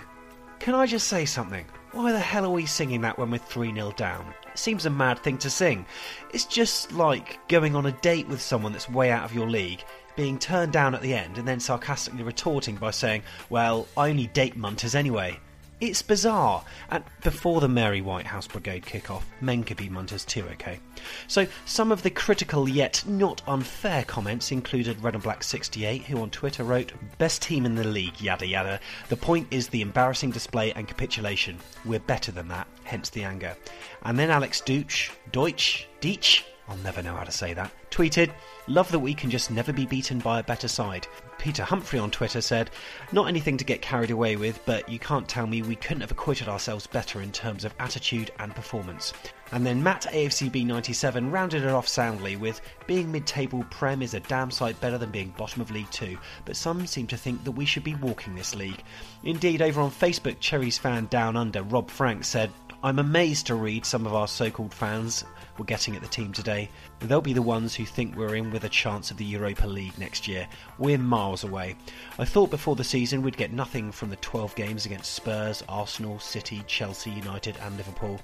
[0.59, 1.65] Can I just say something?
[1.91, 4.33] Why the hell are we singing that when we're 3 0 down?
[4.51, 5.85] It seems a mad thing to sing.
[6.33, 9.83] It's just like going on a date with someone that's way out of your league,
[10.15, 14.27] being turned down at the end, and then sarcastically retorting by saying, Well, I only
[14.27, 15.39] date munters anyway.
[15.81, 16.63] It's bizarre.
[16.89, 20.79] And before the Mary Whitehouse Brigade kick-off, men could be munters too, okay?
[21.27, 26.21] So some of the critical yet not unfair comments included Red and Black 68, who
[26.21, 28.79] on Twitter wrote, Best team in the league, yada yada.
[29.09, 31.57] The point is the embarrassing display and capitulation.
[31.83, 33.57] We're better than that, hence the anger.
[34.03, 38.31] And then Alex Deutsch, Deutsch, Deitch, I'll never know how to say that, tweeted,
[38.67, 41.07] Love that we can just never be beaten by a better side.
[41.37, 42.71] Peter Humphrey on Twitter said,
[43.11, 46.11] Not anything to get carried away with, but you can't tell me we couldn't have
[46.11, 49.13] acquitted ourselves better in terms of attitude and performance.
[49.51, 54.19] And then Matt AFCB97 rounded it off soundly with, Being mid table Prem is a
[54.21, 57.51] damn sight better than being bottom of League 2, but some seem to think that
[57.51, 58.83] we should be walking this league.
[59.25, 62.51] Indeed, over on Facebook, Cherries fan Down Under, Rob Frank said,
[62.83, 65.25] I'm amazed to read some of our so called fans
[65.57, 66.69] were getting at the team today.
[66.99, 69.97] They'll be the ones who think we're in with a chance of the Europa League
[69.97, 70.47] next year.
[70.77, 71.75] We're miles away.
[72.19, 76.19] I thought before the season we'd get nothing from the 12 games against Spurs, Arsenal,
[76.19, 78.21] City, Chelsea, United, and Liverpool.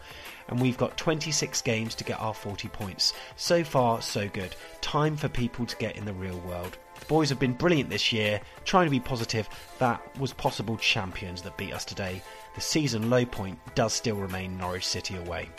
[0.49, 3.13] And we've got 26 games to get our 40 points.
[3.37, 4.55] So far, so good.
[4.81, 6.77] Time for people to get in the real world.
[7.01, 9.49] The boys have been brilliant this year, trying to be positive.
[9.79, 12.21] That was possible champions that beat us today.
[12.55, 15.49] The season low point does still remain Norwich City away.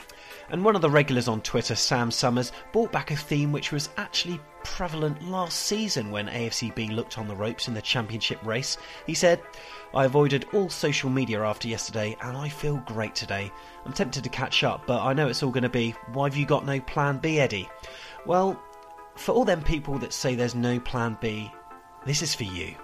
[0.50, 3.88] And one of the regulars on Twitter, Sam Summers, brought back a theme which was
[3.96, 8.78] actually prevalent last season when AFCB looked on the ropes in the championship race.
[9.06, 9.40] He said,
[9.94, 13.50] I avoided all social media after yesterday and I feel great today.
[13.84, 16.36] I'm tempted to catch up, but I know it's all going to be, why have
[16.36, 17.68] you got no plan B, Eddie?
[18.26, 18.62] Well,
[19.16, 21.50] for all them people that say there's no plan B,
[22.06, 22.74] this is for you.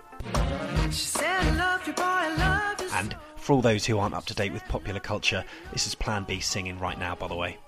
[2.92, 6.24] And for all those who aren't up to date with popular culture, this is Plan
[6.24, 7.58] B singing right now, by the way.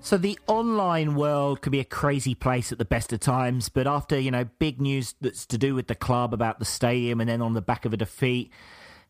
[0.00, 3.86] So the online world can be a crazy place at the best of times, but
[3.86, 7.30] after, you know, big news that's to do with the club about the stadium and
[7.30, 8.50] then on the back of a defeat,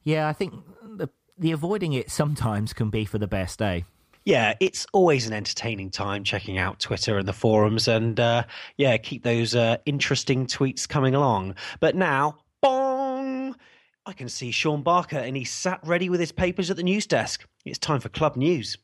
[0.02, 3.80] yeah, I think the, the avoiding it sometimes can be for the best, eh?
[4.24, 8.44] Yeah, it's always an entertaining time checking out Twitter and the forums, and uh,
[8.76, 11.56] yeah, keep those uh, interesting tweets coming along.
[11.80, 13.56] But now, bong!
[14.06, 17.06] I can see Sean Barker, and he's sat ready with his papers at the news
[17.06, 17.44] desk.
[17.64, 18.78] It's time for club news.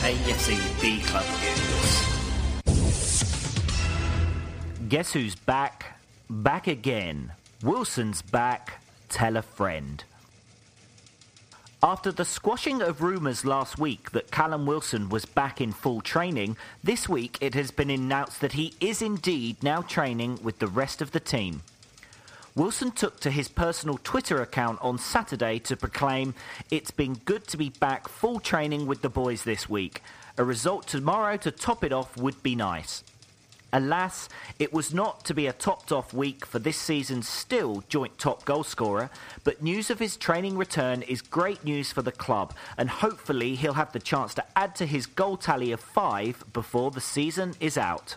[0.00, 1.68] AFC Club News.
[4.88, 6.00] Guess who's back?
[6.28, 7.32] Back again.
[7.62, 8.80] Wilson's back.
[9.10, 10.02] Tell a friend.
[11.82, 16.56] After the squashing of rumours last week that Callum Wilson was back in full training,
[16.82, 21.02] this week it has been announced that he is indeed now training with the rest
[21.02, 21.60] of the team.
[22.54, 26.34] Wilson took to his personal Twitter account on Saturday to proclaim,
[26.70, 30.02] It's been good to be back full training with the boys this week.
[30.38, 33.04] A result tomorrow to top it off would be nice.
[33.72, 34.28] Alas,
[34.58, 38.44] it was not to be a topped off week for this season's still joint top
[38.44, 39.10] goalscorer,
[39.44, 43.74] but news of his training return is great news for the club, and hopefully he'll
[43.74, 47.78] have the chance to add to his goal tally of five before the season is
[47.78, 48.16] out.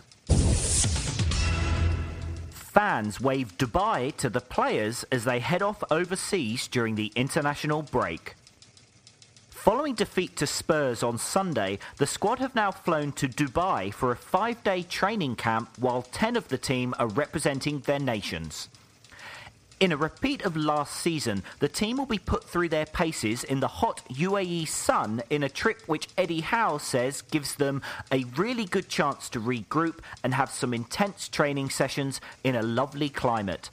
[2.50, 8.34] Fans wave Dubai to the players as they head off overseas during the international break.
[9.64, 14.16] Following defeat to Spurs on Sunday, the squad have now flown to Dubai for a
[14.16, 18.68] five day training camp while 10 of the team are representing their nations.
[19.80, 23.60] In a repeat of last season, the team will be put through their paces in
[23.60, 27.80] the hot UAE sun in a trip which Eddie Howe says gives them
[28.12, 33.08] a really good chance to regroup and have some intense training sessions in a lovely
[33.08, 33.70] climate.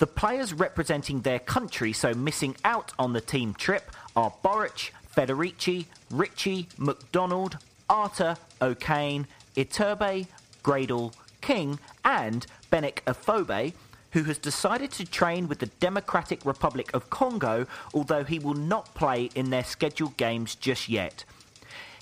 [0.00, 3.90] The players representing their country, so missing out on the team trip,
[4.20, 7.56] are Boruc, Federici, Ritchie, McDonald,
[7.88, 10.26] Arter, O'Kane, Iturbe,
[10.62, 13.72] Gradel, King, and Benik Afobe,
[14.12, 18.94] who has decided to train with the Democratic Republic of Congo, although he will not
[18.94, 21.24] play in their scheduled games just yet.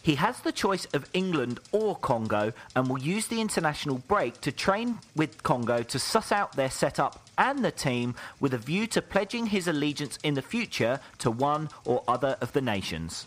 [0.03, 4.53] He has the choice of England or Congo and will use the international break to
[4.53, 9.03] train with Congo to suss out their setup and the team with a view to
[9.03, 13.27] pledging his allegiance in the future to one or other of the nations.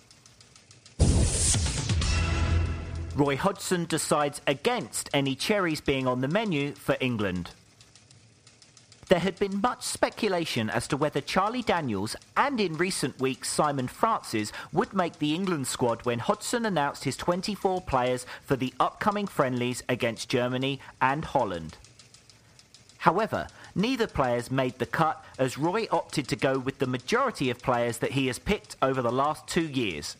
[3.15, 7.51] Roy Hodgson decides against any cherries being on the menu for England.
[9.11, 13.89] There had been much speculation as to whether Charlie Daniels and in recent weeks Simon
[13.89, 19.27] Francis would make the England squad when Hodgson announced his 24 players for the upcoming
[19.27, 21.75] friendlies against Germany and Holland.
[22.99, 27.61] However, neither players made the cut as Roy opted to go with the majority of
[27.61, 30.15] players that he has picked over the last two years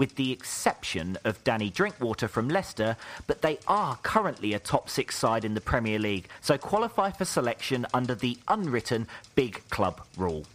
[0.00, 5.14] with the exception of Danny Drinkwater from Leicester, but they are currently a top six
[5.14, 10.46] side in the Premier League, so qualify for selection under the unwritten big club rule.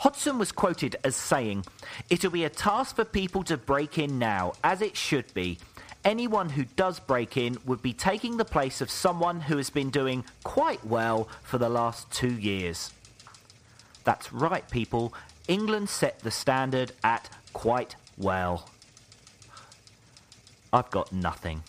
[0.00, 1.66] Hodgson was quoted as saying,
[2.08, 5.58] It'll be a task for people to break in now, as it should be.
[6.02, 9.90] Anyone who does break in would be taking the place of someone who has been
[9.90, 12.92] doing quite well for the last two years.
[14.04, 15.12] That's right, people.
[15.48, 18.68] England set the standard at quite well.
[20.72, 21.62] I've got nothing.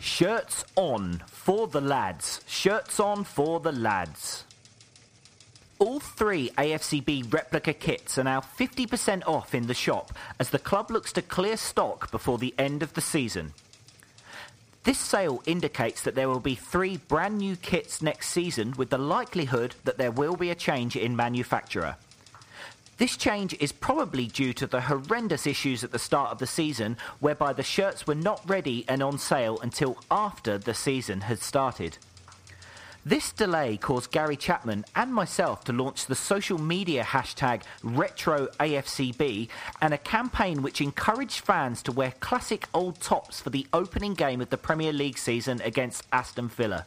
[0.00, 2.40] Shirts on for the lads.
[2.46, 4.44] Shirts on for the lads.
[5.78, 10.90] All three AFCB replica kits are now 50% off in the shop as the club
[10.90, 13.52] looks to clear stock before the end of the season.
[14.84, 18.96] This sale indicates that there will be three brand new kits next season with the
[18.96, 21.96] likelihood that there will be a change in manufacturer.
[22.98, 26.96] This change is probably due to the horrendous issues at the start of the season
[27.20, 31.98] whereby the shirts were not ready and on sale until after the season had started.
[33.04, 39.48] This delay caused Gary Chapman and myself to launch the social media hashtag RetroAFCB
[39.82, 44.40] and a campaign which encouraged fans to wear classic old tops for the opening game
[44.40, 46.86] of the Premier League season against Aston Villa.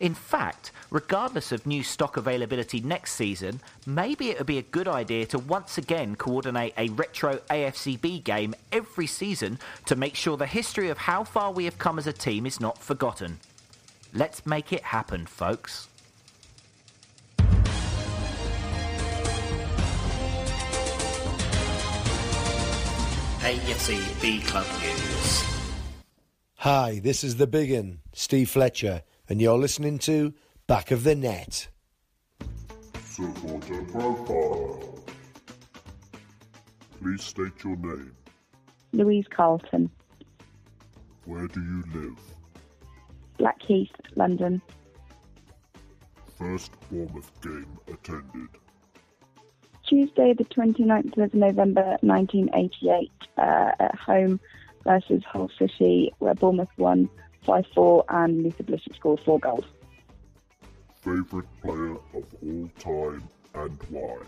[0.00, 4.86] In fact, regardless of new stock availability next season, maybe it would be a good
[4.86, 10.46] idea to once again coordinate a retro AFCB game every season to make sure the
[10.46, 13.38] history of how far we have come as a team is not forgotten.
[14.14, 15.88] Let's make it happen, folks.
[23.40, 25.44] AFC B Club News.
[26.56, 30.32] Hi, this is the Biggin, Steve Fletcher, and you're listening to
[30.66, 31.68] Back of the Net.
[33.04, 35.04] Supporter profile.
[37.00, 38.12] Please state your name.
[38.92, 39.90] Louise Carlton,
[41.26, 42.18] Where do you live?
[43.36, 44.62] Blackheath, London.
[46.38, 48.48] First Bournemouth game attended.
[49.86, 54.40] Tuesday, the 29th of November 1988, uh, at home
[54.84, 57.08] versus Hull City, where Bournemouth won
[57.44, 59.64] 5 4 and Luther Blissett scored four goals.
[61.02, 64.18] Favourite player of all time and why?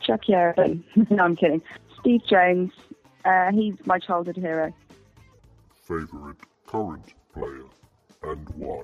[0.00, 0.82] Chucky Ervin.
[1.10, 1.62] no, I'm kidding.
[2.00, 2.72] Steve Jones.
[3.24, 4.72] Uh, he's my childhood hero.
[5.82, 6.36] Favourite
[6.66, 7.64] current player
[8.22, 8.82] and why?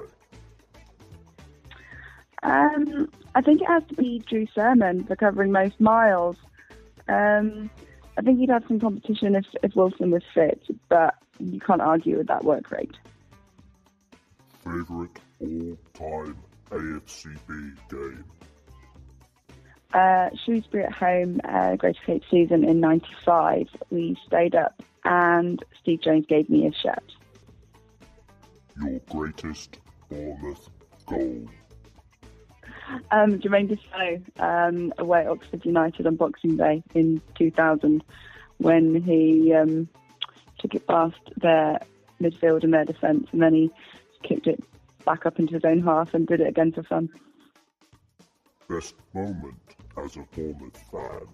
[2.42, 6.36] Um, I think it has to be Drew Surman for covering most miles.
[7.08, 7.70] Um,
[8.18, 12.18] I think he'd have some competition if, if Wilson was fit, but you can't argue
[12.18, 12.94] with that work rate.
[14.64, 16.36] Favourite all-time
[16.70, 18.24] AFCB game?
[19.92, 23.68] Uh, Shrewsbury at home, uh, Great Escape season in '95.
[23.90, 27.12] We stayed up, and Steve Jones gave me a shirt.
[28.80, 30.68] Your greatest Bournemouth
[31.06, 31.48] goal?
[33.10, 38.02] Um, Jermaine Defoe um, away at Oxford United on Boxing Day in 2000
[38.58, 39.88] when he um,
[40.58, 41.78] took it past their
[42.20, 43.70] midfield and their defence, and then he
[44.24, 44.62] kicked it
[45.04, 47.08] back up into his own half and did it again for fun.
[48.68, 49.54] Best moment
[49.96, 51.28] as a Bournemouth fan?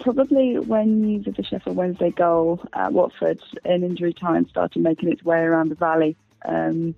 [0.00, 5.24] Probably when you the Sheffield Wednesday goal at Watford in injury time started making its
[5.24, 6.94] way around the valley, um,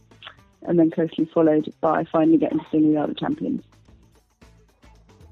[0.62, 3.62] and then closely followed by finally getting to sing "We Are the Champions."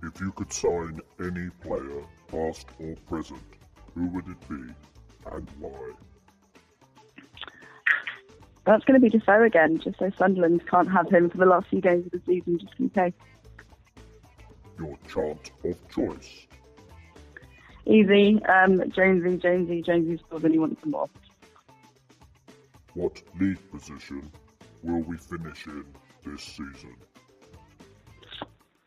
[0.03, 3.43] If you could sign any player, past or present,
[3.95, 4.73] who would it be
[5.31, 5.93] and why?
[8.69, 11.69] That's going to be Defoe again, just so Sunderland can't have him for the last
[11.69, 13.15] few games of the season, just in case.
[14.79, 16.47] Your chant of choice?
[17.87, 21.09] Easy, um, Jonesy, Jonesy, Jonesy scores and he wants some more.
[22.93, 24.31] What league position
[24.83, 25.87] will we finish in
[26.27, 26.95] this season?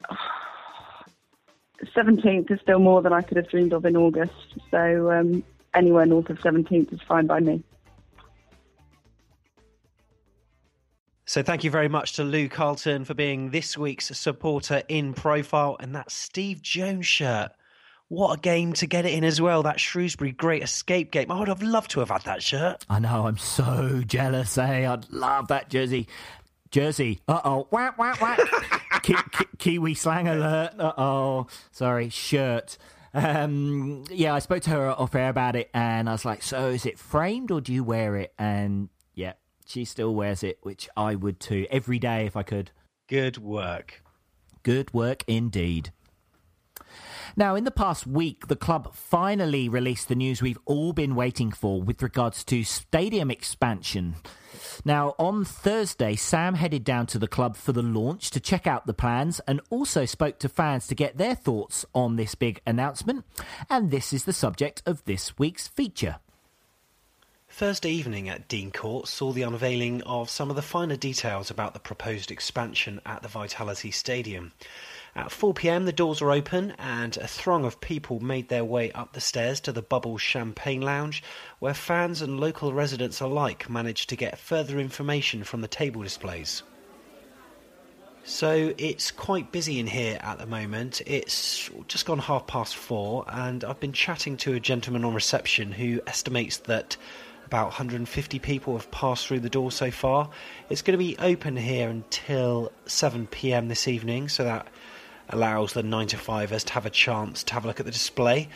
[1.98, 6.06] 17th is still more than I could have dreamed of in August, so um, anywhere
[6.06, 7.64] north of 17th is fine by me.
[11.32, 15.78] So thank you very much to Lou Carlton for being this week's supporter in profile,
[15.80, 17.54] and that Steve Jones shirt.
[18.10, 19.64] What a game to get it in as well.
[19.64, 21.32] That Shrewsbury Great Escape game.
[21.32, 22.86] I would have loved to have had that shirt.
[22.90, 24.86] I know, I'm so jealous, eh?
[24.86, 26.10] I'd love that jersey.
[26.70, 27.22] Jersey.
[27.30, 27.68] Uh oh.
[27.70, 28.38] Whack, whack, whack.
[29.04, 30.74] Ki- ki- Kiwi slang alert.
[30.78, 31.48] Uh oh.
[31.72, 32.10] Sorry.
[32.10, 32.78] Shirt.
[33.14, 36.68] Um, yeah, I spoke to her off air about it and I was like, so
[36.68, 38.34] is it framed or do you wear it?
[38.38, 38.90] And
[39.72, 42.72] she still wears it, which I would too, every day if I could.
[43.08, 44.04] Good work.
[44.64, 45.92] Good work indeed.
[47.38, 51.52] Now, in the past week, the club finally released the news we've all been waiting
[51.52, 54.16] for with regards to stadium expansion.
[54.84, 58.86] Now, on Thursday, Sam headed down to the club for the launch to check out
[58.86, 63.26] the plans and also spoke to fans to get their thoughts on this big announcement.
[63.70, 66.20] And this is the subject of this week's feature.
[67.54, 71.74] Thursday evening at Dean Court saw the unveiling of some of the finer details about
[71.74, 74.54] the proposed expansion at the Vitality Stadium.
[75.16, 78.92] At 4 pm, the doors were open and a throng of people made their way
[78.94, 81.22] up the stairs to the Bubble Champagne Lounge,
[81.60, 86.64] where fans and local residents alike managed to get further information from the table displays.
[88.24, 91.02] So it's quite busy in here at the moment.
[91.06, 95.74] It's just gone half past four, and I've been chatting to a gentleman on reception
[95.74, 96.96] who estimates that
[97.52, 100.30] about 150 people have passed through the door so far.
[100.70, 104.68] It's going to be open here until 7 pm this evening, so that
[105.28, 107.92] allows the 9 to 5ers to have a chance to have a look at the
[107.92, 108.48] display.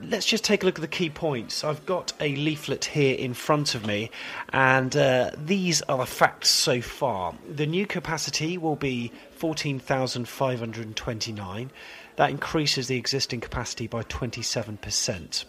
[0.00, 1.64] Let's just take a look at the key points.
[1.64, 4.10] I've got a leaflet here in front of me,
[4.54, 7.34] and uh, these are the facts so far.
[7.46, 11.70] The new capacity will be 14,529.
[12.16, 15.44] That increases the existing capacity by 27%.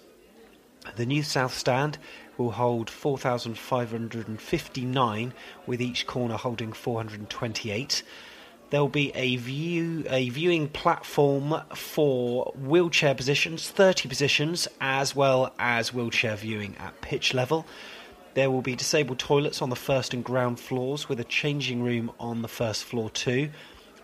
[0.96, 1.98] The new South Stand
[2.38, 5.34] will hold 4,559,
[5.66, 8.04] with each corner holding 428.
[8.72, 15.94] There'll be a view a viewing platform for wheelchair positions, 30 positions, as well as
[15.94, 17.66] wheelchair viewing at pitch level.
[18.34, 22.12] There will be disabled toilets on the first and ground floors with a changing room
[22.20, 23.50] on the first floor too.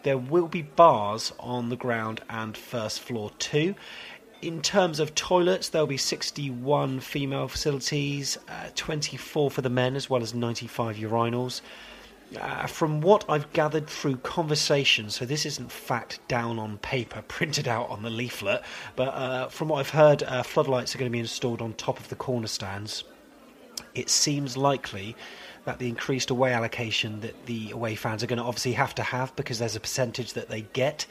[0.04, 3.76] There will be bars on the ground and first floor too.
[4.42, 10.10] In terms of toilets, there'll be 61 female facilities, uh, 24 for the men, as
[10.10, 11.62] well as 95 urinals.
[12.40, 17.68] Uh, from what I've gathered through conversation, so this isn't fact down on paper, printed
[17.68, 18.64] out on the leaflet,
[18.96, 22.00] but uh, from what I've heard, uh, floodlights are going to be installed on top
[22.00, 23.04] of the corner stands.
[23.94, 25.16] It seems likely
[25.66, 29.04] that the increased away allocation that the away fans are going to obviously have to
[29.04, 31.06] have because there's a percentage that they get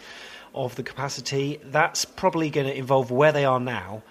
[0.54, 1.60] of the capacity.
[1.64, 4.02] That's probably going to involve where they are now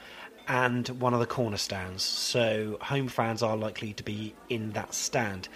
[0.48, 2.04] and one of the corner stands.
[2.04, 5.48] So home fans are likely to be in that stand.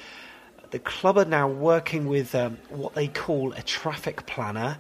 [0.71, 4.77] The club are now working with um, what they call a traffic planner,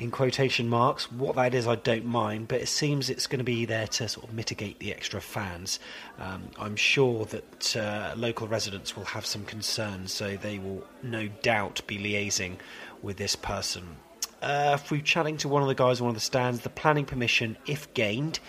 [0.00, 1.12] in quotation marks.
[1.12, 4.08] What that is, I don't mind, but it seems it's going to be there to
[4.08, 5.78] sort of mitigate the extra fans.
[6.18, 11.28] Um, I'm sure that uh, local residents will have some concerns, so they will no
[11.42, 12.56] doubt be liaising
[13.02, 13.96] with this person
[14.42, 17.04] uh, through chatting to one of the guys on one of the stands, the planning
[17.04, 18.40] permission, if gained,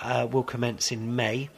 [0.00, 1.48] uh, will commence in May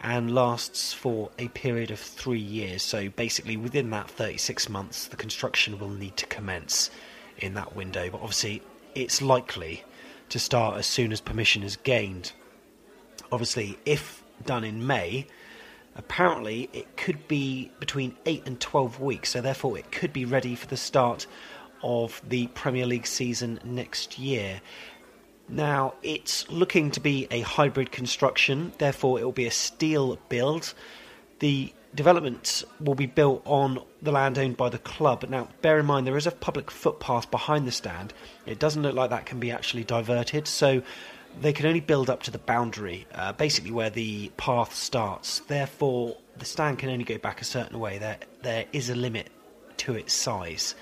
[0.00, 2.82] and lasts for a period of three years.
[2.82, 6.90] So basically, within that 36 months, the construction will need to commence
[7.38, 8.08] in that window.
[8.10, 8.62] But obviously,
[8.94, 9.84] it's likely
[10.30, 12.32] to start as soon as permission is gained.
[13.30, 15.26] Obviously, if done in May,
[15.96, 20.54] apparently it could be between 8 and 12 weeks, so therefore it could be ready
[20.54, 21.26] for the start
[21.82, 24.60] of the Premier League season next year.
[25.48, 30.74] Now, it's looking to be a hybrid construction, therefore, it will be a steel build.
[31.40, 35.24] The development will be built on the land owned by the club.
[35.28, 38.12] Now, bear in mind, there is a public footpath behind the stand.
[38.46, 40.82] It doesn't look like that can be actually diverted, so
[41.40, 45.40] they can only build up to the boundary, uh, basically where the path starts.
[45.40, 47.98] Therefore, the stand can only go back a certain way.
[47.98, 49.28] There, there is a limit
[49.78, 50.74] to its size.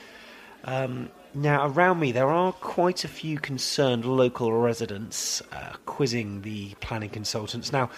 [0.64, 6.74] Um, now, around me, there are quite a few concerned local residents uh, quizzing the
[6.80, 7.72] planning consultants.
[7.72, 7.90] Now,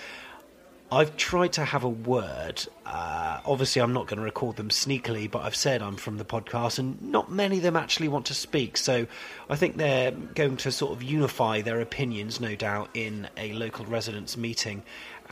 [0.92, 2.66] I've tried to have a word.
[2.84, 6.24] Uh, obviously, I'm not going to record them sneakily, but I've said I'm from the
[6.24, 8.76] podcast, and not many of them actually want to speak.
[8.76, 9.06] So
[9.48, 13.84] I think they're going to sort of unify their opinions, no doubt, in a local
[13.84, 14.82] residents' meeting,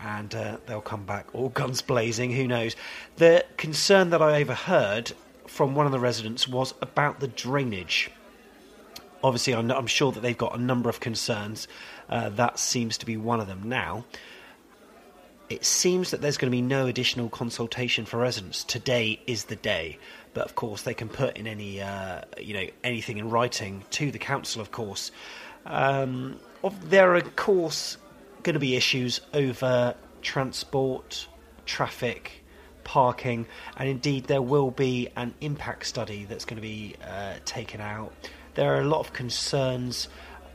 [0.01, 2.33] and uh, they'll come back all guns blazing.
[2.33, 2.77] Who knows?
[3.17, 5.13] The concern that I overheard
[5.49, 8.11] from one of the residents was about the drainage.
[9.23, 11.67] Obviously, I'm, I'm sure that they've got a number of concerns.
[12.09, 14.05] Uh, that seems to be one of them now.
[15.49, 18.65] It seems that there's going to be no additional consultation for residents.
[18.65, 19.99] Today is the day,
[20.35, 24.11] but of course they can put in any, uh, you know, anything in writing to
[24.11, 24.61] the council.
[24.61, 25.11] Of course,
[25.65, 26.39] um,
[26.85, 27.97] there are of course
[28.43, 31.27] going to be issues over transport,
[31.65, 32.45] traffic,
[32.89, 37.83] parking, and indeed there will be an impact study that's going to be uh, taken
[37.83, 38.11] out.
[38.55, 40.09] There are a lot of concerns.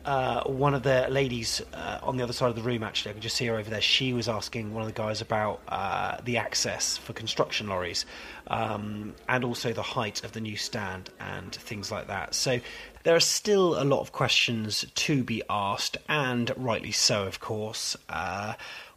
[0.04, 3.14] Uh, one of the ladies uh, on the other side of the room, actually, I
[3.14, 3.82] can just see her over there.
[3.82, 8.06] She was asking one of the guys about uh, the access for construction lorries
[8.48, 12.34] um, and also the height of the new stand and things like that.
[12.34, 12.60] So
[13.04, 17.96] there are still a lot of questions to be asked, and rightly so, of course.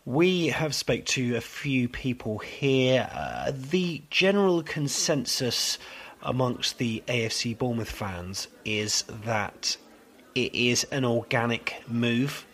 [0.07, 3.11] We have spoke to a few people here.
[3.13, 5.79] Uh, the general consensus
[6.23, 9.77] amongst the AFC Bournemouth fans is that
[10.37, 12.47] it is an organic move.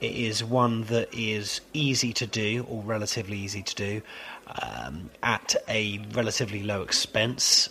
[0.00, 4.02] It is one that is easy to do, or relatively easy to do,
[4.60, 7.68] um, at a relatively low expense.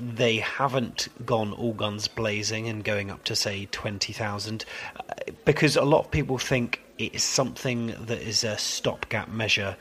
[0.00, 4.64] They haven't gone all guns blazing and going up to say twenty thousand,
[4.96, 5.02] uh,
[5.44, 9.76] because a lot of people think it is something that is a stopgap measure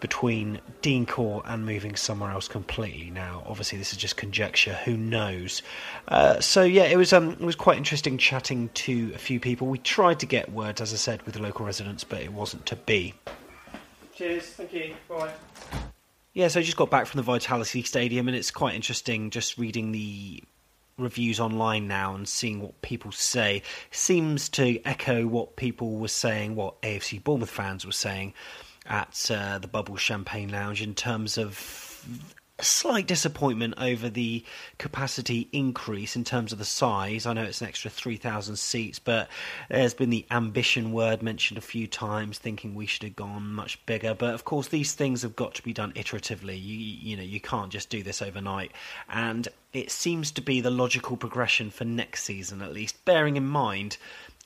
[0.00, 3.10] between Dean Court and moving somewhere else completely.
[3.10, 4.74] Now, obviously, this is just conjecture.
[4.84, 5.62] Who knows?
[6.08, 9.66] Uh, so yeah, it was um, it was quite interesting chatting to a few people.
[9.66, 12.66] We tried to get words, as I said, with the local residents, but it wasn't
[12.66, 13.14] to be.
[14.14, 14.44] Cheers.
[14.44, 14.94] Thank you.
[15.08, 15.32] Bye.
[16.34, 19.56] Yeah, so I just got back from the Vitality Stadium, and it's quite interesting just
[19.56, 20.42] reading the
[20.98, 23.62] reviews online now and seeing what people say.
[23.90, 28.34] Seems to echo what people were saying, what AFC Bournemouth fans were saying
[28.86, 32.04] at uh, the Bubble Champagne Lounge in terms of
[32.58, 34.42] a slight disappointment over the
[34.78, 37.26] capacity increase in terms of the size.
[37.26, 39.28] I know it's an extra 3,000 seats, but
[39.68, 43.84] there's been the ambition word mentioned a few times, thinking we should have gone much
[43.84, 44.14] bigger.
[44.14, 46.56] But of course, these things have got to be done iteratively.
[46.56, 48.72] You, you know, you can't just do this overnight.
[49.10, 53.46] And it seems to be the logical progression for next season, at least, bearing in
[53.46, 53.98] mind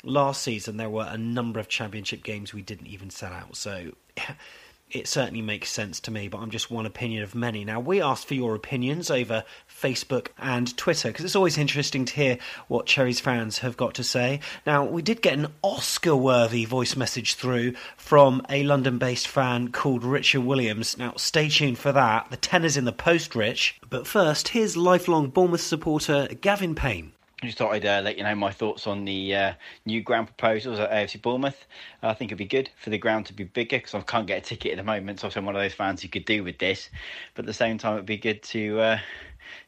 [0.02, 3.54] last season there were a number of championship games we didn't even sell out.
[3.54, 3.92] So
[4.90, 7.64] it certainly makes sense to me, but I'm just one opinion of many.
[7.64, 12.14] Now, we asked for your opinions over Facebook and Twitter because it's always interesting to
[12.14, 12.38] hear
[12.68, 14.40] what Cherry's fans have got to say.
[14.66, 19.72] Now, we did get an Oscar worthy voice message through from a London based fan
[19.72, 20.98] called Richard Williams.
[20.98, 22.30] Now, stay tuned for that.
[22.30, 23.80] The tenner's in the post, Rich.
[23.88, 27.12] But first, here's lifelong Bournemouth supporter Gavin Payne.
[27.42, 29.52] Just thought I'd uh, let you know my thoughts on the uh,
[29.86, 31.64] new ground proposals at AFC Bournemouth.
[32.02, 34.38] I think it'd be good for the ground to be bigger because I can't get
[34.38, 35.20] a ticket at the moment.
[35.20, 36.90] So I'm one of those fans who could do with this,
[37.34, 38.98] but at the same time, it'd be good to uh,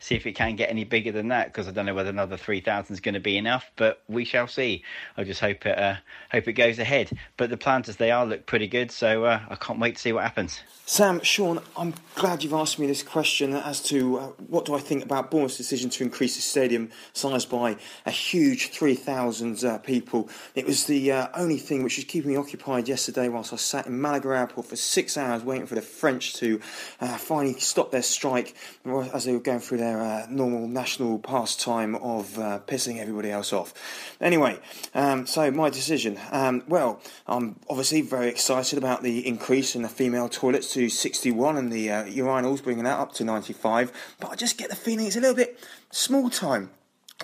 [0.03, 2.37] see if it can get any bigger than that because I don't know whether another
[2.37, 4.83] 3,000 is going to be enough, but we shall see.
[5.17, 5.95] I just hope it uh,
[6.31, 7.11] hope it goes ahead.
[7.37, 10.03] But the plans as they are look pretty good, so uh, I can't wait to
[10.03, 10.61] see what happens.
[10.85, 14.81] Sam, Sean, I'm glad you've asked me this question as to uh, what do I
[14.81, 20.29] think about Bournemouth's decision to increase the stadium size by a huge 3,000 uh, people.
[20.57, 23.87] It was the uh, only thing which was keeping me occupied yesterday whilst I sat
[23.87, 26.61] in Malaga Airport for six hours waiting for the French to
[27.01, 31.95] uh, finally stop their strike as they were going through their uh, normal national pastime
[31.97, 33.74] of uh, pissing everybody else off.
[34.20, 34.59] Anyway,
[34.95, 36.18] um, so my decision.
[36.30, 41.57] Um, well, I'm obviously very excited about the increase in the female toilets to 61
[41.57, 45.07] and the uh, urinals bringing that up to 95, but I just get the feeling
[45.07, 45.59] it's a little bit
[45.90, 46.70] small time.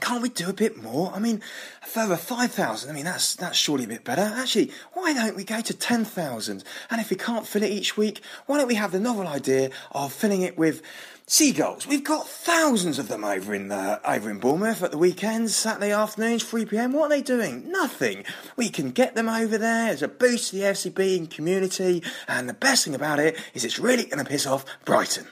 [0.00, 1.12] Can't we do a bit more?
[1.12, 1.42] I mean,
[1.82, 4.22] a further 5,000, I mean, that's, that's surely a bit better.
[4.22, 6.64] Actually, why don't we go to 10,000?
[6.90, 9.70] And if we can't fill it each week, why don't we have the novel idea
[9.92, 10.82] of filling it with
[11.28, 11.86] seagulls?
[11.86, 15.92] We've got thousands of them over in, uh, over in Bournemouth at the weekends, Saturday
[15.92, 16.92] afternoons, 3pm.
[16.92, 17.70] What are they doing?
[17.70, 18.24] Nothing.
[18.56, 22.02] We can get them over there as a boost to the FCB and community.
[22.26, 25.28] And the best thing about it is it's really going to piss off Brighton.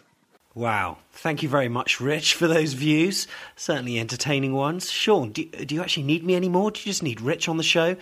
[0.54, 0.98] Wow.
[1.12, 3.26] Thank you very much, Rich, for those views.
[3.56, 4.90] Certainly entertaining ones.
[4.90, 6.70] Sean, do, do you actually need me anymore?
[6.70, 7.96] Do you just need Rich on the show?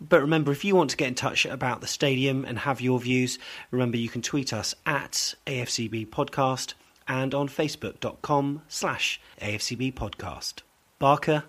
[0.00, 2.98] But remember, if you want to get in touch about the stadium and have your
[2.98, 3.38] views,
[3.70, 6.74] remember you can tweet us at AFCB Podcast
[7.10, 10.62] and on facebook.com slash AFCB Podcast.
[11.00, 11.42] Barker,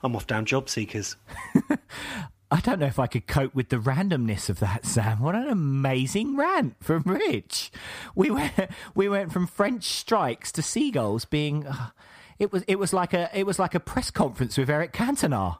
[0.00, 1.16] I'm off down job seekers.
[2.50, 5.18] I don't know if I could cope with the randomness of that, Sam.
[5.18, 7.72] What an amazing rant from Rich.
[8.14, 8.52] We went
[8.94, 11.66] we went from French strikes to seagulls being.
[11.66, 11.88] Uh,
[12.38, 15.58] it was it was like a it was like a press conference with Eric Cantona.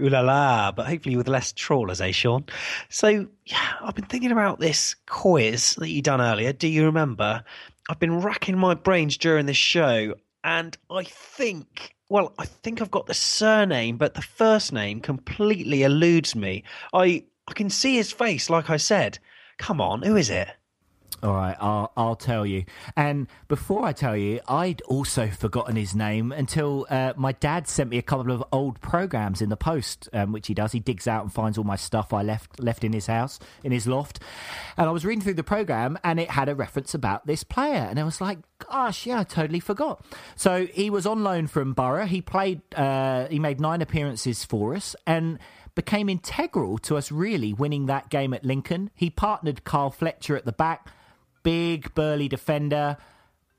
[0.00, 2.46] Ooh la la, but hopefully with less trawlers, eh, Sean?
[2.88, 6.52] So, yeah, I've been thinking about this quiz that you done earlier.
[6.52, 7.44] Do you remember?
[7.90, 12.90] I've been racking my brains during this show, and I think well, I think I've
[12.90, 16.62] got the surname, but the first name completely eludes me.
[16.92, 19.18] I I can see his face, like I said.
[19.58, 20.48] Come on, who is it?
[21.22, 22.64] All right, I'll I'll tell you.
[22.96, 27.90] And before I tell you, I'd also forgotten his name until uh, my dad sent
[27.90, 30.72] me a couple of old programs in the post, um, which he does.
[30.72, 33.70] He digs out and finds all my stuff I left left in his house, in
[33.70, 34.18] his loft.
[34.76, 37.86] And I was reading through the program, and it had a reference about this player,
[37.88, 40.04] and I was like, "Gosh, yeah, I totally forgot."
[40.34, 42.06] So he was on loan from Borough.
[42.06, 42.62] He played.
[42.74, 45.38] Uh, he made nine appearances for us, and
[45.76, 48.90] became integral to us really winning that game at Lincoln.
[48.96, 50.90] He partnered Carl Fletcher at the back
[51.42, 52.96] big burly defender,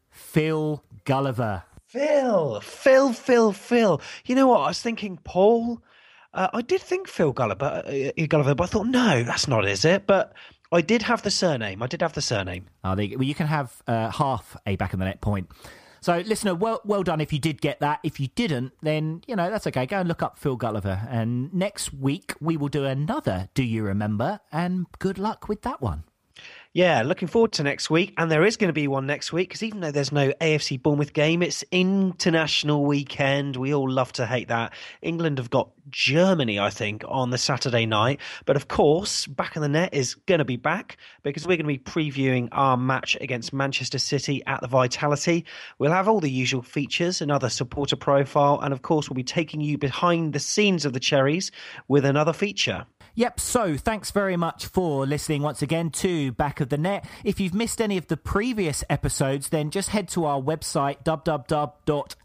[0.09, 1.63] Phil Gulliver.
[1.87, 4.01] Phil, Phil, Phil, Phil.
[4.25, 4.61] You know what?
[4.61, 5.81] I was thinking Paul.
[6.33, 9.85] Uh, I did think Phil Gulliver, uh, Gulliver, but I thought no, that's not, is
[9.85, 10.07] it?
[10.07, 10.33] But
[10.71, 11.83] I did have the surname.
[11.83, 12.65] I did have the surname.
[12.83, 15.49] Oh, they, well, you can have uh, half a back in the net point.
[16.01, 17.99] So, listener, well, well done if you did get that.
[18.03, 19.85] If you didn't, then, you know, that's okay.
[19.85, 21.07] Go and look up Phil Gulliver.
[21.09, 24.39] And next week, we will do another Do You Remember?
[24.51, 26.03] And good luck with that one.
[26.75, 28.15] Yeah, looking forward to next week.
[28.17, 30.81] And there is going to be one next week because even though there's no AFC
[30.81, 33.57] Bournemouth game, it's international weekend.
[33.57, 34.73] We all love to hate that.
[35.03, 38.21] England have got Germany, I think, on the Saturday night.
[38.45, 41.67] But of course, Back in the Net is going to be back because we're going
[41.67, 45.45] to be previewing our match against Manchester City at the Vitality.
[45.77, 49.61] We'll have all the usual features, another supporter profile, and of course, we'll be taking
[49.61, 51.51] you behind the scenes of the Cherries
[51.87, 52.87] with another feature.
[53.15, 57.05] Yep, so thanks very much for listening once again to Back of the Net.
[57.23, 61.03] If you've missed any of the previous episodes, then just head to our website,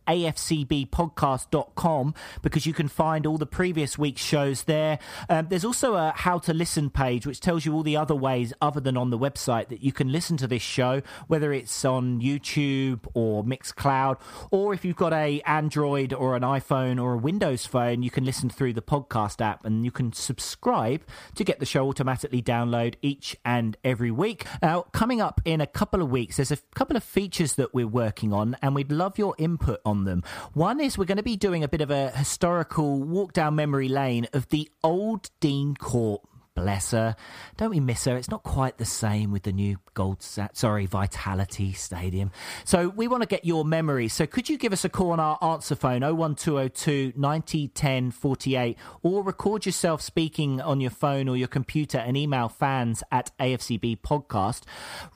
[0.08, 4.98] www.afcbpodcast.com, because you can find all the previous week's shows there.
[5.28, 8.52] Um, there's also a how to listen page, which tells you all the other ways,
[8.60, 12.20] other than on the website, that you can listen to this show, whether it's on
[12.20, 14.18] YouTube or Mixcloud,
[14.50, 18.24] or if you've got a Android or an iPhone or a Windows phone, you can
[18.24, 21.02] listen through the podcast app and you can subscribe
[21.34, 24.46] to get the show automatically download each and every week.
[24.62, 27.86] Now, coming up in a couple of weeks, there's a couple of features that we're
[27.86, 30.22] working on, and we'd love your input on them.
[30.52, 33.88] One is we're going to be doing a bit of a historical walk down memory
[33.88, 36.22] lane of the old Dean Court
[36.58, 37.16] bless her.
[37.56, 38.16] Don't we miss her?
[38.16, 42.30] It's not quite the same with the new Gold, sorry, Vitality Stadium.
[42.64, 44.12] So we want to get your memories.
[44.12, 48.78] So could you give us a call on our answer phone 01202 90 10 48
[49.02, 53.98] or record yourself speaking on your phone or your computer and email fans at AFCB
[54.02, 54.62] Podcast.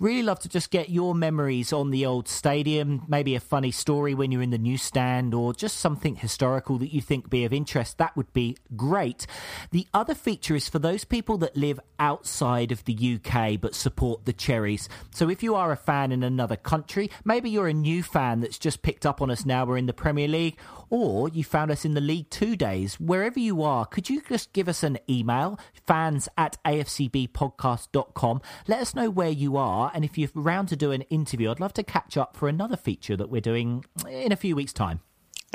[0.00, 4.14] Really love to just get your memories on the old stadium, maybe a funny story
[4.14, 7.98] when you're in the newsstand or just something historical that you think be of interest.
[7.98, 9.28] That would be great.
[9.70, 14.24] The other feature is for those people that live outside of the UK but support
[14.24, 14.88] the Cherries.
[15.10, 18.58] So if you are a fan in another country, maybe you're a new fan that's
[18.58, 20.58] just picked up on us now we're in the Premier League,
[20.90, 24.52] or you found us in the League Two days, wherever you are, could you just
[24.52, 28.42] give us an email, fans at afcbpodcast.com?
[28.68, 31.60] Let us know where you are, and if you're around to do an interview, I'd
[31.60, 35.00] love to catch up for another feature that we're doing in a few weeks' time.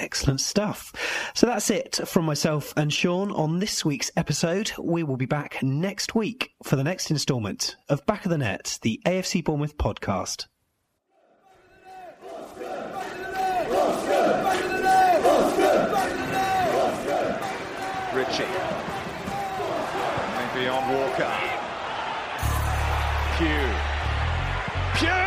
[0.07, 0.93] Excellent stuff.
[1.33, 4.71] So that's it from myself and Sean on this week's episode.
[4.79, 8.79] We will be back next week for the next instalment of Back of the Net,
[8.83, 10.45] the AFC Bournemouth podcast.
[18.15, 18.47] Ritchie.
[20.37, 21.33] Maybe on Walker.
[23.37, 23.73] Pugh.
[24.95, 25.26] Pugh!